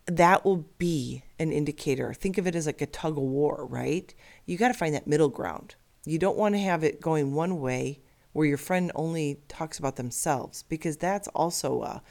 that 0.06 0.44
will 0.44 0.64
be 0.78 1.24
an 1.38 1.52
indicator. 1.52 2.14
Think 2.14 2.38
of 2.38 2.46
it 2.46 2.54
as 2.54 2.66
like 2.66 2.80
a 2.80 2.86
tug 2.86 3.16
of 3.16 3.24
war, 3.24 3.66
right? 3.68 4.14
You 4.44 4.56
got 4.56 4.68
to 4.68 4.74
find 4.74 4.94
that 4.94 5.06
middle 5.06 5.28
ground. 5.28 5.74
You 6.04 6.18
don't 6.18 6.36
want 6.36 6.54
to 6.54 6.60
have 6.60 6.84
it 6.84 7.00
going 7.00 7.34
one 7.34 7.60
way 7.60 8.00
where 8.32 8.46
your 8.46 8.58
friend 8.58 8.92
only 8.94 9.40
talks 9.48 9.78
about 9.78 9.96
themselves 9.96 10.62
because 10.62 10.96
that's 10.96 11.26
also 11.28 11.82
a 11.82 12.02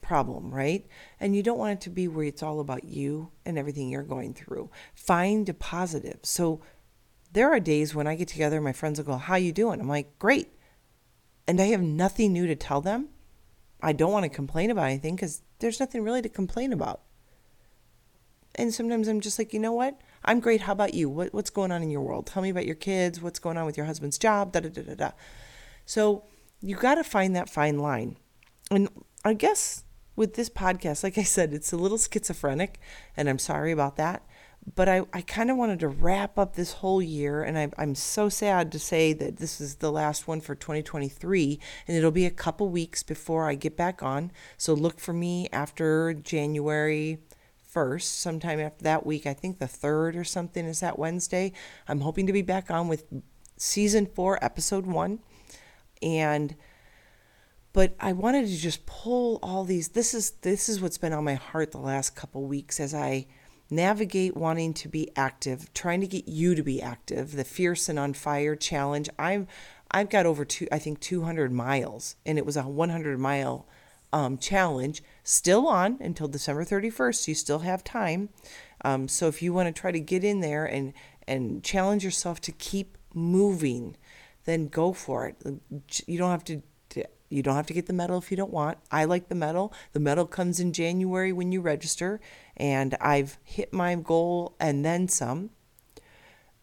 problem, 0.00 0.54
right? 0.54 0.86
And 1.20 1.36
you 1.36 1.42
don't 1.42 1.58
want 1.58 1.72
it 1.72 1.80
to 1.82 1.90
be 1.90 2.08
where 2.08 2.26
it's 2.26 2.42
all 2.42 2.60
about 2.60 2.84
you 2.84 3.30
and 3.44 3.58
everything 3.58 3.88
you're 3.90 4.02
going 4.02 4.32
through. 4.34 4.70
Find 4.94 5.48
a 5.48 5.54
positive. 5.54 6.20
So 6.22 6.60
there 7.32 7.50
are 7.50 7.60
days 7.60 7.94
when 7.94 8.06
I 8.06 8.14
get 8.14 8.28
together, 8.28 8.60
my 8.60 8.72
friends 8.72 8.98
will 8.98 9.06
go, 9.06 9.16
"How 9.16 9.34
you 9.34 9.52
doing?" 9.52 9.80
I'm 9.80 9.88
like, 9.88 10.18
"Great," 10.18 10.48
and 11.46 11.60
I 11.60 11.66
have 11.66 11.82
nothing 11.82 12.32
new 12.32 12.46
to 12.46 12.54
tell 12.56 12.80
them. 12.80 13.08
I 13.84 13.92
don't 13.92 14.12
want 14.12 14.24
to 14.24 14.30
complain 14.30 14.70
about 14.70 14.86
anything 14.86 15.14
because 15.14 15.42
there's 15.58 15.78
nothing 15.78 16.02
really 16.02 16.22
to 16.22 16.28
complain 16.28 16.72
about. 16.72 17.02
And 18.54 18.72
sometimes 18.72 19.08
I'm 19.08 19.20
just 19.20 19.38
like, 19.38 19.52
you 19.52 19.60
know 19.60 19.72
what? 19.72 20.00
I'm 20.24 20.40
great. 20.40 20.62
How 20.62 20.72
about 20.72 20.94
you? 20.94 21.10
What, 21.10 21.34
what's 21.34 21.50
going 21.50 21.70
on 21.70 21.82
in 21.82 21.90
your 21.90 22.00
world? 22.00 22.26
Tell 22.26 22.42
me 22.42 22.50
about 22.50 22.66
your 22.66 22.76
kids. 22.76 23.20
What's 23.20 23.38
going 23.38 23.58
on 23.58 23.66
with 23.66 23.76
your 23.76 23.86
husband's 23.86 24.16
job? 24.16 24.52
Da 24.52 24.60
da 24.60 24.70
da 24.70 24.82
da 24.82 24.94
da. 24.94 25.10
So 25.84 26.24
you 26.62 26.76
got 26.76 26.94
to 26.94 27.04
find 27.04 27.36
that 27.36 27.50
fine 27.50 27.78
line. 27.78 28.16
And 28.70 28.88
I 29.24 29.34
guess 29.34 29.84
with 30.16 30.34
this 30.34 30.48
podcast, 30.48 31.04
like 31.04 31.18
I 31.18 31.22
said, 31.22 31.52
it's 31.52 31.72
a 31.72 31.76
little 31.76 31.98
schizophrenic, 31.98 32.80
and 33.16 33.28
I'm 33.28 33.38
sorry 33.38 33.72
about 33.72 33.96
that. 33.96 34.22
But 34.74 34.88
I, 34.88 35.02
I 35.12 35.20
kind 35.20 35.50
of 35.50 35.56
wanted 35.56 35.80
to 35.80 35.88
wrap 35.88 36.38
up 36.38 36.54
this 36.54 36.72
whole 36.72 37.02
year, 37.02 37.42
and 37.42 37.58
I, 37.58 37.70
I'm 37.76 37.94
so 37.94 38.28
sad 38.28 38.72
to 38.72 38.78
say 38.78 39.12
that 39.12 39.36
this 39.36 39.60
is 39.60 39.76
the 39.76 39.92
last 39.92 40.26
one 40.26 40.40
for 40.40 40.54
2023, 40.54 41.60
and 41.86 41.96
it'll 41.96 42.10
be 42.10 42.26
a 42.26 42.30
couple 42.30 42.68
weeks 42.70 43.02
before 43.02 43.48
I 43.48 43.54
get 43.56 43.76
back 43.76 44.02
on. 44.02 44.32
So 44.56 44.72
look 44.72 44.98
for 45.00 45.12
me 45.12 45.48
after 45.52 46.14
January 46.14 47.18
1st, 47.74 48.02
sometime 48.02 48.58
after 48.60 48.84
that 48.84 49.04
week. 49.04 49.26
I 49.26 49.34
think 49.34 49.58
the 49.58 49.66
3rd 49.66 50.16
or 50.16 50.24
something 50.24 50.64
is 50.64 50.80
that 50.80 50.98
Wednesday. 50.98 51.52
I'm 51.86 52.00
hoping 52.00 52.26
to 52.26 52.32
be 52.32 52.42
back 52.42 52.70
on 52.70 52.88
with 52.88 53.04
season 53.56 54.06
four, 54.06 54.42
episode 54.42 54.86
one. 54.86 55.20
And 56.02 56.56
but 57.72 57.96
I 57.98 58.12
wanted 58.12 58.46
to 58.46 58.56
just 58.56 58.86
pull 58.86 59.40
all 59.42 59.64
these 59.64 59.88
this 59.88 60.14
is 60.14 60.30
this 60.42 60.68
is 60.68 60.80
what's 60.80 60.98
been 60.98 61.12
on 61.12 61.24
my 61.24 61.34
heart 61.34 61.72
the 61.72 61.78
last 61.78 62.14
couple 62.14 62.46
weeks 62.46 62.78
as 62.78 62.94
I 62.94 63.26
navigate 63.70 64.36
wanting 64.36 64.74
to 64.74 64.88
be 64.88 65.10
active, 65.16 65.72
trying 65.74 66.00
to 66.00 66.06
get 66.06 66.28
you 66.28 66.54
to 66.54 66.62
be 66.62 66.82
active, 66.82 67.32
the 67.32 67.44
fierce 67.44 67.88
and 67.88 67.98
on 67.98 68.14
fire 68.14 68.56
challenge. 68.56 69.08
I'm 69.18 69.46
I've 69.90 70.10
got 70.10 70.26
over 70.26 70.44
two 70.44 70.66
I 70.72 70.78
think 70.78 71.00
200 71.00 71.52
miles 71.52 72.16
and 72.26 72.38
it 72.38 72.46
was 72.46 72.56
a 72.56 72.62
100 72.62 73.18
mile 73.18 73.66
um, 74.12 74.38
challenge 74.38 75.02
still 75.24 75.66
on 75.66 75.98
until 76.00 76.28
December 76.28 76.64
31st. 76.64 77.14
So 77.16 77.30
you 77.30 77.34
still 77.34 77.58
have 77.60 77.82
time. 77.82 78.28
Um, 78.84 79.08
so 79.08 79.28
if 79.28 79.42
you 79.42 79.52
want 79.52 79.74
to 79.74 79.80
try 79.80 79.90
to 79.90 80.00
get 80.00 80.24
in 80.24 80.40
there 80.40 80.64
and 80.64 80.92
and 81.26 81.64
challenge 81.64 82.04
yourself 82.04 82.40
to 82.42 82.52
keep 82.52 82.98
moving, 83.14 83.96
then 84.44 84.68
go 84.68 84.92
for 84.92 85.26
it. 85.26 85.36
You 86.06 86.18
don't 86.18 86.30
have 86.30 86.44
to 86.44 86.62
you 87.34 87.42
don't 87.42 87.56
have 87.56 87.66
to 87.66 87.74
get 87.74 87.86
the 87.86 87.92
medal 87.92 88.16
if 88.16 88.30
you 88.30 88.36
don't 88.36 88.52
want. 88.52 88.78
I 88.92 89.06
like 89.06 89.28
the 89.28 89.34
medal. 89.34 89.72
The 89.92 89.98
medal 89.98 90.24
comes 90.24 90.60
in 90.60 90.72
January 90.72 91.32
when 91.32 91.50
you 91.50 91.60
register, 91.60 92.20
and 92.56 92.96
I've 93.00 93.38
hit 93.42 93.72
my 93.72 93.96
goal 93.96 94.54
and 94.60 94.84
then 94.84 95.08
some, 95.08 95.50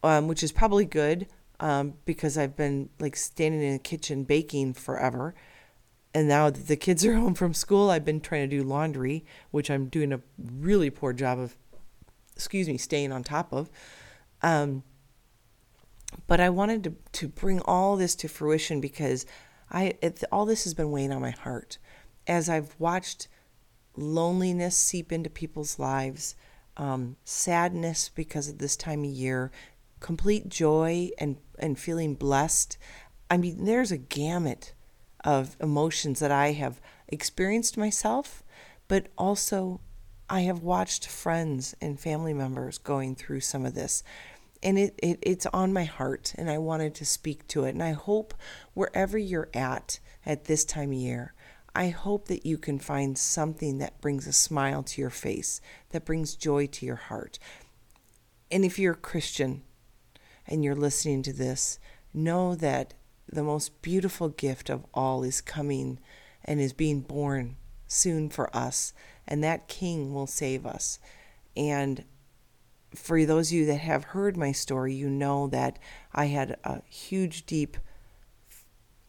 um, 0.01 0.29
which 0.29 0.41
is 0.41 0.53
probably 0.53 0.85
good 0.85 1.27
um, 1.59 1.95
because 2.05 2.37
I've 2.37 2.55
been 2.55 2.89
like 3.01 3.17
standing 3.17 3.61
in 3.61 3.73
the 3.73 3.79
kitchen 3.79 4.23
baking 4.23 4.73
forever. 4.75 5.35
And 6.13 6.29
now 6.29 6.49
that 6.49 6.67
the 6.67 6.77
kids 6.77 7.05
are 7.05 7.15
home 7.15 7.33
from 7.33 7.53
school, 7.53 7.89
I've 7.89 8.05
been 8.05 8.21
trying 8.21 8.49
to 8.49 8.57
do 8.57 8.63
laundry, 8.63 9.25
which 9.51 9.69
I'm 9.69 9.87
doing 9.87 10.13
a 10.13 10.21
really 10.39 10.89
poor 10.89 11.11
job 11.11 11.37
of, 11.37 11.57
excuse 12.33 12.69
me, 12.69 12.77
staying 12.77 13.11
on 13.11 13.23
top 13.23 13.51
of. 13.51 13.69
Um, 14.41 14.83
but 16.27 16.39
I 16.39 16.49
wanted 16.49 16.85
to, 16.85 16.93
to 17.11 17.27
bring 17.27 17.59
all 17.61 17.97
this 17.97 18.15
to 18.15 18.29
fruition 18.29 18.79
because 18.79 19.25
I 19.71 19.93
it, 20.01 20.23
all 20.31 20.45
this 20.45 20.63
has 20.65 20.73
been 20.73 20.91
weighing 20.91 21.11
on 21.11 21.21
my 21.21 21.31
heart 21.31 21.77
as 22.27 22.49
I've 22.49 22.75
watched 22.77 23.27
loneliness 23.95 24.75
seep 24.77 25.11
into 25.11 25.29
people's 25.29 25.79
lives, 25.79 26.35
um, 26.77 27.17
sadness 27.23 28.09
because 28.09 28.47
of 28.47 28.57
this 28.57 28.75
time 28.75 29.03
of 29.03 29.09
year, 29.09 29.51
complete 29.99 30.49
joy 30.49 31.09
and 31.17 31.37
and 31.57 31.79
feeling 31.79 32.15
blessed. 32.15 32.77
I 33.29 33.37
mean, 33.37 33.65
there's 33.65 33.91
a 33.91 33.97
gamut 33.97 34.73
of 35.23 35.55
emotions 35.59 36.19
that 36.19 36.31
I 36.31 36.51
have 36.51 36.81
experienced 37.07 37.77
myself, 37.77 38.43
but 38.87 39.07
also 39.17 39.79
I 40.29 40.41
have 40.41 40.63
watched 40.63 41.07
friends 41.07 41.75
and 41.81 41.99
family 41.99 42.33
members 42.33 42.77
going 42.77 43.15
through 43.15 43.41
some 43.41 43.65
of 43.65 43.75
this 43.75 44.03
and 44.63 44.77
it, 44.77 44.99
it 45.01 45.19
it's 45.21 45.45
on 45.47 45.73
my 45.73 45.83
heart 45.83 46.33
and 46.37 46.49
I 46.49 46.57
wanted 46.57 46.95
to 46.95 47.05
speak 47.05 47.47
to 47.47 47.65
it. 47.65 47.69
And 47.69 47.83
I 47.83 47.91
hope 47.91 48.33
wherever 48.73 49.17
you're 49.17 49.49
at 49.53 49.99
at 50.25 50.45
this 50.45 50.65
time 50.65 50.91
of 50.91 50.97
year, 50.97 51.33
I 51.73 51.89
hope 51.89 52.27
that 52.27 52.45
you 52.45 52.57
can 52.57 52.79
find 52.79 53.17
something 53.17 53.77
that 53.77 54.01
brings 54.01 54.27
a 54.27 54.33
smile 54.33 54.83
to 54.83 55.01
your 55.01 55.09
face, 55.09 55.61
that 55.89 56.05
brings 56.05 56.35
joy 56.35 56.67
to 56.67 56.85
your 56.85 56.97
heart. 56.97 57.39
And 58.51 58.65
if 58.65 58.77
you're 58.77 58.93
a 58.93 58.97
Christian 58.97 59.63
and 60.45 60.63
you're 60.63 60.75
listening 60.75 61.23
to 61.23 61.33
this, 61.33 61.79
know 62.13 62.55
that 62.55 62.93
the 63.31 63.43
most 63.43 63.81
beautiful 63.81 64.27
gift 64.27 64.69
of 64.69 64.85
all 64.93 65.23
is 65.23 65.39
coming 65.39 65.99
and 66.43 66.59
is 66.59 66.73
being 66.73 67.01
born 67.01 67.55
soon 67.87 68.29
for 68.29 68.55
us, 68.55 68.93
and 69.27 69.43
that 69.43 69.67
King 69.67 70.13
will 70.13 70.27
save 70.27 70.65
us. 70.65 70.99
And 71.55 72.03
for 72.93 73.25
those 73.25 73.49
of 73.49 73.53
you 73.53 73.65
that 73.67 73.79
have 73.79 74.05
heard 74.05 74.35
my 74.37 74.51
story, 74.51 74.93
you 74.93 75.09
know 75.09 75.47
that 75.47 75.79
I 76.13 76.25
had 76.25 76.57
a 76.63 76.81
huge, 76.89 77.45
deep, 77.45 77.77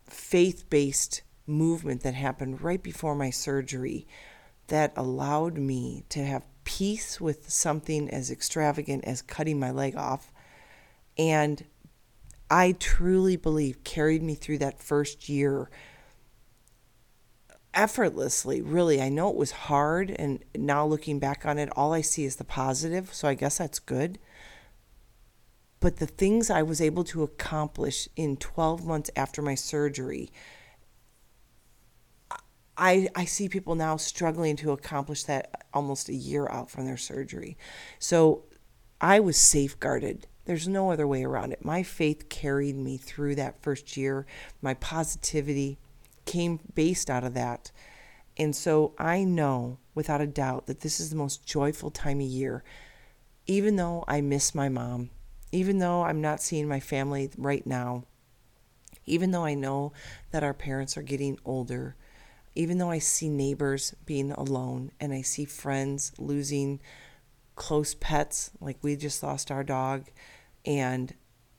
faith 0.06 0.68
based 0.70 1.22
movement 1.46 2.02
that 2.02 2.14
happened 2.14 2.62
right 2.62 2.82
before 2.82 3.14
my 3.14 3.30
surgery 3.30 4.06
that 4.68 4.92
allowed 4.96 5.58
me 5.58 6.04
to 6.08 6.24
have 6.24 6.46
peace 6.64 7.20
with 7.20 7.50
something 7.50 8.08
as 8.10 8.30
extravagant 8.30 9.04
as 9.04 9.20
cutting 9.20 9.58
my 9.58 9.70
leg 9.70 9.96
off. 9.96 10.32
And 11.18 11.64
I 12.48 12.72
truly 12.72 13.36
believe 13.36 13.82
carried 13.84 14.22
me 14.22 14.34
through 14.34 14.58
that 14.58 14.80
first 14.80 15.28
year 15.28 15.70
effortlessly, 17.74 18.60
really. 18.60 19.00
I 19.00 19.08
know 19.08 19.30
it 19.30 19.36
was 19.36 19.52
hard, 19.52 20.10
and 20.10 20.44
now 20.56 20.86
looking 20.86 21.18
back 21.18 21.46
on 21.46 21.58
it, 21.58 21.70
all 21.76 21.92
I 21.92 22.00
see 22.00 22.24
is 22.24 22.36
the 22.36 22.44
positive, 22.44 23.12
so 23.12 23.28
I 23.28 23.34
guess 23.34 23.58
that's 23.58 23.78
good. 23.78 24.18
But 25.80 25.96
the 25.96 26.06
things 26.06 26.48
I 26.48 26.62
was 26.62 26.80
able 26.80 27.04
to 27.04 27.22
accomplish 27.22 28.08
in 28.14 28.36
12 28.36 28.86
months 28.86 29.10
after 29.16 29.42
my 29.42 29.54
surgery, 29.54 30.30
I, 32.76 33.08
I 33.14 33.24
see 33.24 33.48
people 33.48 33.74
now 33.74 33.96
struggling 33.96 34.56
to 34.56 34.72
accomplish 34.72 35.24
that 35.24 35.66
almost 35.74 36.08
a 36.08 36.14
year 36.14 36.48
out 36.48 36.70
from 36.70 36.86
their 36.86 36.96
surgery. 36.96 37.56
So 37.98 38.44
I 39.00 39.18
was 39.20 39.36
safeguarded. 39.36 40.28
There's 40.44 40.68
no 40.68 40.90
other 40.90 41.06
way 41.06 41.24
around 41.24 41.52
it. 41.52 41.64
My 41.64 41.82
faith 41.82 42.28
carried 42.28 42.76
me 42.76 42.96
through 42.96 43.34
that 43.36 43.60
first 43.62 43.96
year, 43.96 44.26
my 44.60 44.74
positivity 44.74 45.78
came 46.24 46.60
based 46.74 47.10
out 47.10 47.24
of 47.24 47.34
that. 47.34 47.70
And 48.36 48.56
so 48.56 48.94
I 48.98 49.24
know 49.24 49.78
without 49.94 50.20
a 50.20 50.26
doubt 50.26 50.66
that 50.66 50.80
this 50.80 51.00
is 51.00 51.10
the 51.10 51.16
most 51.16 51.44
joyful 51.46 51.90
time 51.90 52.20
of 52.20 52.26
year. 52.26 52.64
Even 53.46 53.76
though 53.76 54.04
I 54.08 54.20
miss 54.20 54.54
my 54.54 54.68
mom, 54.68 55.10
even 55.50 55.78
though 55.78 56.02
I'm 56.02 56.20
not 56.20 56.40
seeing 56.40 56.68
my 56.68 56.80
family 56.80 57.30
right 57.36 57.66
now, 57.66 58.04
even 59.04 59.32
though 59.32 59.44
I 59.44 59.54
know 59.54 59.92
that 60.30 60.44
our 60.44 60.54
parents 60.54 60.96
are 60.96 61.02
getting 61.02 61.38
older, 61.44 61.96
even 62.54 62.78
though 62.78 62.90
I 62.90 62.98
see 62.98 63.28
neighbors 63.28 63.94
being 64.06 64.32
alone 64.32 64.92
and 65.00 65.12
I 65.12 65.22
see 65.22 65.44
friends 65.44 66.12
losing 66.18 66.80
close 67.56 67.94
pets, 67.94 68.50
like 68.60 68.78
we 68.82 68.96
just 68.96 69.22
lost 69.22 69.50
our 69.50 69.64
dog, 69.64 70.08
and 70.64 71.12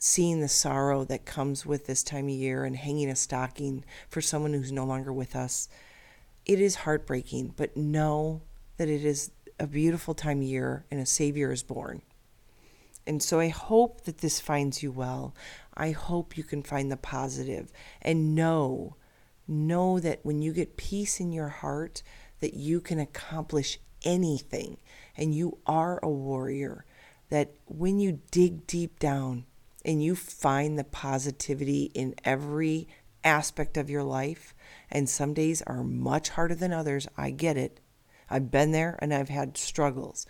seeing 0.06 0.42
the 0.42 0.50
sorrow 0.50 1.06
that 1.06 1.24
comes 1.24 1.66
with 1.66 1.86
this 1.86 2.04
time 2.04 2.26
of 2.26 2.32
year 2.32 2.66
and 2.66 2.76
hanging 2.76 3.10
a 3.10 3.16
stocking 3.16 3.86
for 4.10 4.20
someone 4.20 4.52
who's 4.52 4.70
no 4.70 4.84
longer 4.84 5.14
with 5.14 5.34
us, 5.34 5.70
it 6.46 6.60
is 6.60 6.76
heartbreaking, 6.76 7.54
but 7.56 7.78
know 7.78 8.42
that 8.76 8.90
it 8.90 9.06
is 9.06 9.32
a 9.62 9.66
beautiful 9.66 10.14
time 10.14 10.40
of 10.40 10.44
year 10.44 10.86
and 10.92 11.00
a 11.00 11.06
Savior 11.06 11.54
is 11.54 11.64
born. 11.64 12.02
And 13.08 13.24
so 13.24 13.40
I 13.40 13.48
hope 13.48 14.02
that 14.02 14.18
this 14.18 14.42
finds 14.42 14.84
you 14.84 14.92
well. 14.92 15.34
I 15.74 15.92
hope 15.92 16.38
you 16.38 16.44
can 16.44 16.64
find 16.64 16.92
the 16.92 16.98
positive 16.98 17.72
and 18.02 18.36
know, 18.36 18.98
know 19.48 20.02
that 20.02 20.20
when 20.24 20.42
you 20.42 20.52
get 20.52 20.76
peace 20.76 21.22
in 21.22 21.32
your 21.32 21.48
heart, 21.48 22.04
that 22.42 22.56
you 22.56 22.82
can 22.82 23.00
accomplish 23.00 23.80
anything 24.04 24.76
and 25.16 25.34
you 25.34 25.60
are 25.66 26.02
a 26.04 26.10
warrior. 26.10 26.84
That 27.30 27.54
when 27.68 28.00
you 28.00 28.20
dig 28.32 28.68
deep 28.68 29.00
down, 29.00 29.46
and 29.86 30.04
you 30.04 30.16
find 30.16 30.78
the 30.78 30.84
positivity 30.84 31.92
in 31.94 32.16
every 32.24 32.88
aspect 33.24 33.78
of 33.78 33.90
your 33.90 34.04
life, 34.04 34.54
and 34.90 35.10
some 35.10 35.34
days 35.34 35.62
are 35.64 35.84
much 35.84 36.30
harder 36.30 36.56
than 36.56 36.74
others, 36.74 37.08
I 37.18 37.32
get 37.32 37.58
it. 37.58 37.80
I've 38.30 38.52
been 38.52 38.72
there 38.72 38.98
and 39.00 39.14
I've 39.14 39.30
had 39.30 39.58
struggles. 39.58 40.26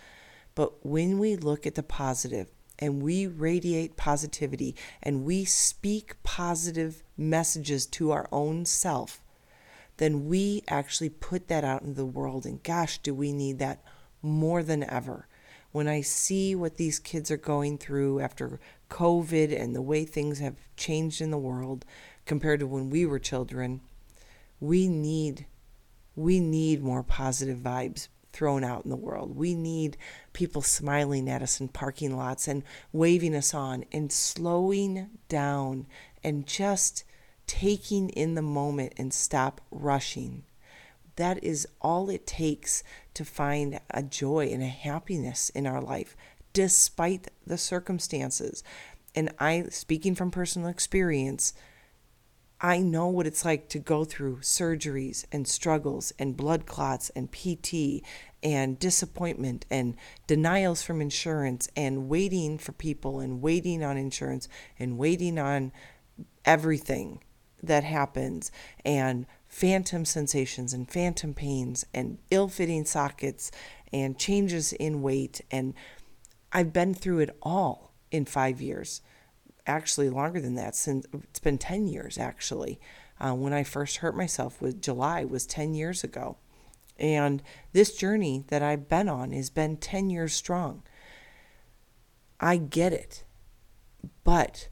But 0.56 0.86
when 0.86 1.20
we 1.20 1.36
look 1.36 1.66
at 1.66 1.76
the 1.76 1.84
positive 1.84 2.52
and 2.80 3.02
we 3.02 3.28
radiate 3.28 3.98
positivity 3.98 4.76
and 5.02 5.24
we 5.24 5.46
speak 5.46 6.22
positive 6.24 7.04
messages 7.18 7.86
to 7.88 8.12
our 8.12 8.28
own 8.32 8.66
self, 8.66 9.24
then 9.98 10.26
we 10.28 10.64
actually 10.68 11.10
put 11.10 11.48
that 11.48 11.64
out 11.64 11.82
into 11.82 11.94
the 11.94 12.06
world. 12.06 12.46
And 12.46 12.62
gosh, 12.64 12.98
do 12.98 13.14
we 13.14 13.32
need 13.32 13.60
that 13.60 13.84
more 14.22 14.64
than 14.64 14.84
ever. 14.84 15.28
When 15.74 15.88
I 15.88 16.02
see 16.02 16.54
what 16.54 16.78
these 16.78 17.00
kids 17.00 17.32
are 17.32 17.38
going 17.38 17.80
through 17.80 18.20
after 18.20 18.60
COVID 18.92 19.60
and 19.60 19.76
the 19.76 19.82
way 19.82 20.06
things 20.06 20.38
have 20.38 20.56
changed 20.78 21.20
in 21.20 21.32
the 21.32 21.38
world 21.38 21.84
compared 22.26 22.60
to 22.60 22.68
when 22.68 22.92
we 22.92 23.08
were 23.08 23.18
children, 23.18 23.82
we 24.60 24.88
need 24.88 25.48
we 26.16 26.40
need 26.40 26.84
more 26.84 27.02
positive 27.02 27.58
vibes 27.58 28.08
thrown 28.32 28.64
out 28.64 28.84
in 28.84 28.92
the 28.92 28.96
world. 28.96 29.36
We 29.36 29.56
need 29.56 29.98
people 30.32 30.62
smiling 30.62 31.28
at 31.28 31.42
us 31.42 31.60
in 31.60 31.70
parking 31.70 32.16
lots 32.16 32.48
and 32.48 32.64
waving 32.92 33.36
us 33.36 33.52
on 33.56 33.84
and 33.92 34.12
slowing 34.12 35.10
down 35.28 35.88
and 36.24 36.46
just 36.46 37.04
taking 37.48 38.10
in 38.10 38.36
the 38.36 38.44
moment 38.44 38.94
and 38.98 39.12
stop 39.12 39.60
rushing. 39.72 40.44
That 41.16 41.44
is 41.44 41.68
all 41.82 42.10
it 42.10 42.26
takes 42.26 42.84
to 43.14 43.26
find 43.26 43.80
a 43.90 44.04
joy 44.04 44.48
and 44.48 44.64
a 44.64 44.68
happiness 44.68 45.50
in 45.50 45.68
our 45.68 45.82
life, 45.82 46.16
despite 46.54 47.30
the 47.46 47.58
circumstances. 47.58 48.64
And 49.16 49.34
I, 49.40 49.66
speaking 49.70 50.16
from 50.16 50.32
personal 50.32 50.70
experience, 50.70 51.54
I 52.60 52.80
know 52.80 53.08
what 53.08 53.28
it's 53.28 53.44
like 53.44 53.68
to 53.70 53.80
go 53.80 54.06
through 54.06 54.38
surgeries 54.38 55.26
and 55.34 55.46
struggles 55.46 56.14
and 56.18 56.38
blood 56.38 56.66
clots 56.66 57.12
and 57.14 57.30
PT 57.30 58.02
and 58.42 58.80
disappointment 58.80 59.66
and 59.70 59.96
denials 60.28 60.82
from 60.82 61.02
insurance 61.02 61.68
and 61.76 62.08
waiting 62.08 62.58
for 62.58 62.72
people 62.72 63.20
and 63.20 63.42
waiting 63.42 63.84
on 63.84 63.98
insurance 63.98 64.48
and 64.80 64.98
waiting 64.98 65.38
on 65.38 65.74
everything 66.46 67.22
that 67.62 67.84
happens 67.84 68.50
and 68.86 69.26
phantom 69.54 70.04
sensations 70.04 70.74
and 70.74 70.90
phantom 70.90 71.32
pains 71.32 71.86
and 71.94 72.18
ill 72.32 72.48
fitting 72.48 72.84
sockets 72.84 73.52
and 73.94 74.18
changes 74.18 74.74
in 74.74 75.04
weight. 75.04 75.42
And 75.52 75.76
I've 76.52 76.74
been 76.74 76.96
through 76.96 77.20
it 77.20 77.38
all 77.40 77.94
in 78.10 78.26
five 78.26 78.60
years 78.60 79.02
actually 79.68 80.10
longer 80.10 80.42
than 80.42 80.56
that 80.56 80.76
since 80.76 81.06
it's 81.14 81.40
been 81.40 81.60
10 81.60 81.86
years 81.86 82.18
actually. 82.18 82.80
Uh, 83.20 83.34
when 83.36 83.54
i 83.54 83.64
first 83.64 83.98
hurt 83.98 84.18
myself 84.18 84.60
with 84.60 84.82
july 84.82 85.24
was 85.24 85.46
10 85.46 85.76
years 85.76 86.04
ago. 86.04 86.38
And 86.98 87.44
this 87.74 87.96
journey 87.96 88.46
that 88.48 88.64
i've 88.64 88.90
been 88.90 89.08
on 89.08 89.34
has 89.34 89.52
been 89.52 89.78
10 89.78 90.10
years 90.10 90.34
strong. 90.34 90.82
I 92.40 92.58
get 92.58 92.92
it 92.92 93.24
but 94.24 94.70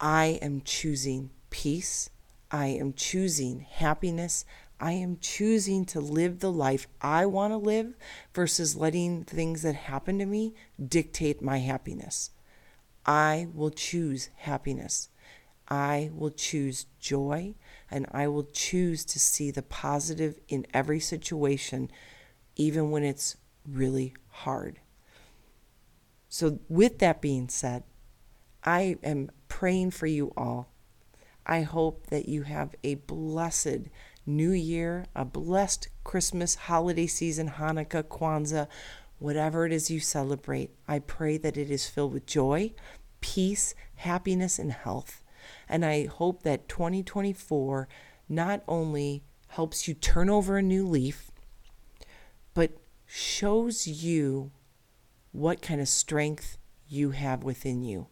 i 0.00 0.38
am 0.40 0.62
choosing 0.64 1.30
peace 1.50 2.08
i 2.50 2.66
am 2.66 2.92
choosing 2.92 3.60
happiness 3.60 4.44
I 4.78 4.92
am 4.92 5.18
choosing 5.20 5.86
to 5.86 6.00
live 6.00 6.40
the 6.40 6.52
life 6.52 6.86
I 7.00 7.24
want 7.26 7.52
to 7.52 7.56
live 7.56 7.94
versus 8.34 8.76
letting 8.76 9.24
things 9.24 9.62
that 9.62 9.74
happen 9.74 10.18
to 10.18 10.26
me 10.26 10.54
dictate 10.86 11.40
my 11.40 11.58
happiness. 11.58 12.30
I 13.06 13.48
will 13.54 13.70
choose 13.70 14.28
happiness. 14.36 15.08
I 15.68 16.10
will 16.12 16.30
choose 16.30 16.86
joy 17.00 17.54
and 17.90 18.06
I 18.12 18.28
will 18.28 18.44
choose 18.44 19.04
to 19.06 19.18
see 19.18 19.50
the 19.50 19.62
positive 19.62 20.38
in 20.48 20.66
every 20.74 21.00
situation, 21.00 21.90
even 22.56 22.90
when 22.90 23.02
it's 23.02 23.36
really 23.66 24.14
hard. 24.28 24.80
So, 26.28 26.58
with 26.68 26.98
that 26.98 27.22
being 27.22 27.48
said, 27.48 27.84
I 28.62 28.98
am 29.02 29.30
praying 29.48 29.92
for 29.92 30.06
you 30.06 30.32
all. 30.36 30.68
I 31.46 31.62
hope 31.62 32.08
that 32.08 32.28
you 32.28 32.42
have 32.42 32.74
a 32.82 32.96
blessed 32.96 33.88
new 34.26 34.50
year, 34.50 35.06
a 35.14 35.24
blessed 35.24 35.88
Christmas, 36.02 36.56
holiday 36.56 37.06
season, 37.06 37.50
Hanukkah, 37.50 38.02
Kwanzaa, 38.02 38.66
whatever 39.18 39.64
it 39.64 39.72
is 39.72 39.90
you 39.90 40.00
celebrate. 40.00 40.70
I 40.88 40.98
pray 40.98 41.38
that 41.38 41.56
it 41.56 41.70
is 41.70 41.88
filled 41.88 42.12
with 42.12 42.26
joy, 42.26 42.74
peace, 43.20 43.74
happiness, 43.94 44.58
and 44.58 44.72
health. 44.72 45.22
And 45.68 45.84
I 45.84 46.06
hope 46.06 46.42
that 46.42 46.68
2024 46.68 47.88
not 48.28 48.62
only 48.66 49.22
helps 49.48 49.86
you 49.86 49.94
turn 49.94 50.28
over 50.28 50.56
a 50.58 50.62
new 50.62 50.86
leaf, 50.86 51.30
but 52.54 52.72
shows 53.06 53.86
you 53.86 54.50
what 55.30 55.62
kind 55.62 55.80
of 55.80 55.88
strength 55.88 56.58
you 56.88 57.12
have 57.12 57.44
within 57.44 57.84
you. 57.84 58.08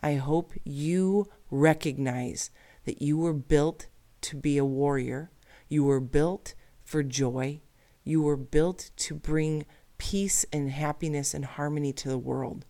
I 0.00 0.14
hope 0.14 0.52
you 0.64 1.28
recognize 1.50 2.50
that 2.84 3.02
you 3.02 3.16
were 3.16 3.32
built 3.32 3.86
to 4.22 4.36
be 4.36 4.58
a 4.58 4.64
warrior. 4.64 5.30
You 5.68 5.84
were 5.84 6.00
built 6.00 6.54
for 6.82 7.02
joy. 7.02 7.60
You 8.04 8.22
were 8.22 8.36
built 8.36 8.90
to 8.96 9.14
bring 9.14 9.66
peace 9.98 10.44
and 10.52 10.70
happiness 10.70 11.34
and 11.34 11.44
harmony 11.44 11.92
to 11.94 12.08
the 12.08 12.18
world. 12.18 12.64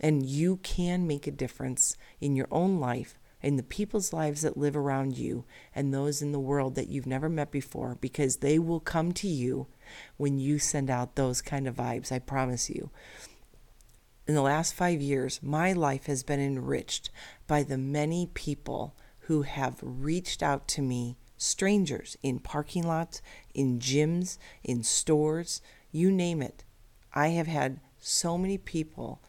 And 0.00 0.24
you 0.24 0.56
can 0.58 1.06
make 1.06 1.26
a 1.26 1.32
difference 1.32 1.96
in 2.20 2.36
your 2.36 2.48
own 2.50 2.80
life, 2.80 3.18
in 3.42 3.56
the 3.56 3.62
people's 3.62 4.12
lives 4.12 4.42
that 4.42 4.56
live 4.56 4.76
around 4.76 5.18
you, 5.18 5.44
and 5.74 5.92
those 5.92 6.22
in 6.22 6.32
the 6.32 6.40
world 6.40 6.74
that 6.74 6.88
you've 6.88 7.06
never 7.06 7.28
met 7.28 7.50
before, 7.50 7.98
because 8.00 8.36
they 8.36 8.58
will 8.58 8.80
come 8.80 9.12
to 9.12 9.28
you 9.28 9.66
when 10.16 10.38
you 10.38 10.58
send 10.58 10.90
out 10.90 11.14
those 11.14 11.42
kind 11.42 11.68
of 11.68 11.76
vibes. 11.76 12.10
I 12.10 12.18
promise 12.18 12.70
you. 12.70 12.90
In 14.26 14.34
the 14.34 14.42
last 14.42 14.74
five 14.74 15.02
years, 15.02 15.40
my 15.42 15.74
life 15.74 16.06
has 16.06 16.22
been 16.22 16.40
enriched 16.40 17.10
by 17.46 17.62
the 17.62 17.76
many 17.76 18.30
people 18.32 18.96
who 19.26 19.42
have 19.42 19.78
reached 19.82 20.42
out 20.42 20.68
to 20.68 20.82
me 20.82 21.16
strangers 21.36 22.16
in 22.22 22.38
parking 22.38 22.86
lots, 22.86 23.22
in 23.54 23.78
gyms, 23.78 24.38
in 24.62 24.82
stores, 24.82 25.60
you 25.90 26.10
name 26.10 26.42
it. 26.42 26.64
I 27.12 27.28
have 27.28 27.46
had 27.46 27.80
so 27.98 28.36
many 28.36 28.58
people 28.58 29.22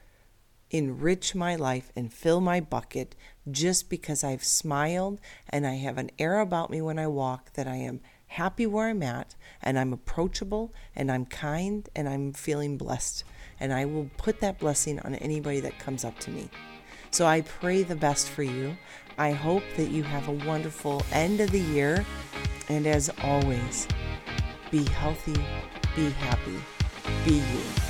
enrich 0.72 1.36
my 1.36 1.56
life 1.56 1.92
and 1.96 2.12
fill 2.12 2.42
my 2.42 2.60
bucket 2.60 3.16
just 3.50 3.90
because 3.90 4.24
I've 4.24 4.44
smiled 4.44 5.20
and 5.50 5.66
I 5.66 5.76
have 5.76 5.98
an 5.98 6.12
air 6.20 6.40
about 6.40 6.70
me 6.70 6.82
when 6.82 7.00
I 7.00 7.08
walk 7.08 7.54
that 7.54 7.68
I 7.68 7.76
am 7.76 8.02
happy 8.28 8.66
where 8.66 8.90
I'm 8.90 9.04
at 9.04 9.36
and 9.62 9.80
I'm 9.80 9.94
approachable 9.94 10.74
and 10.96 11.12
I'm 11.12 11.26
kind 11.26 11.88
and 11.96 12.10
I'm 12.10 12.34
feeling 12.34 12.78
blessed. 12.78 13.24
And 13.60 13.72
I 13.72 13.86
will 13.86 14.10
put 14.18 14.42
that 14.42 14.60
blessing 14.60 15.00
on 15.00 15.16
anybody 15.16 15.62
that 15.62 15.80
comes 15.80 16.04
up 16.04 16.20
to 16.20 16.32
me. 16.32 16.50
So 17.12 17.26
I 17.26 17.42
pray 17.42 17.84
the 17.84 17.96
best 17.96 18.28
for 18.28 18.44
you. 18.44 18.76
I 19.17 19.32
hope 19.32 19.63
that 19.78 19.91
you 19.91 20.04
have 20.04 20.28
a 20.28 20.47
wonderful 20.47 21.04
end 21.12 21.39
of 21.39 21.51
the 21.51 21.60
year. 21.60 22.06
And 22.67 22.86
as 22.88 23.10
always, 23.23 23.88
be 24.71 24.84
healthy, 24.84 25.41
be 25.95 26.10
happy, 26.10 26.60
be 27.23 27.36
you. 27.36 27.85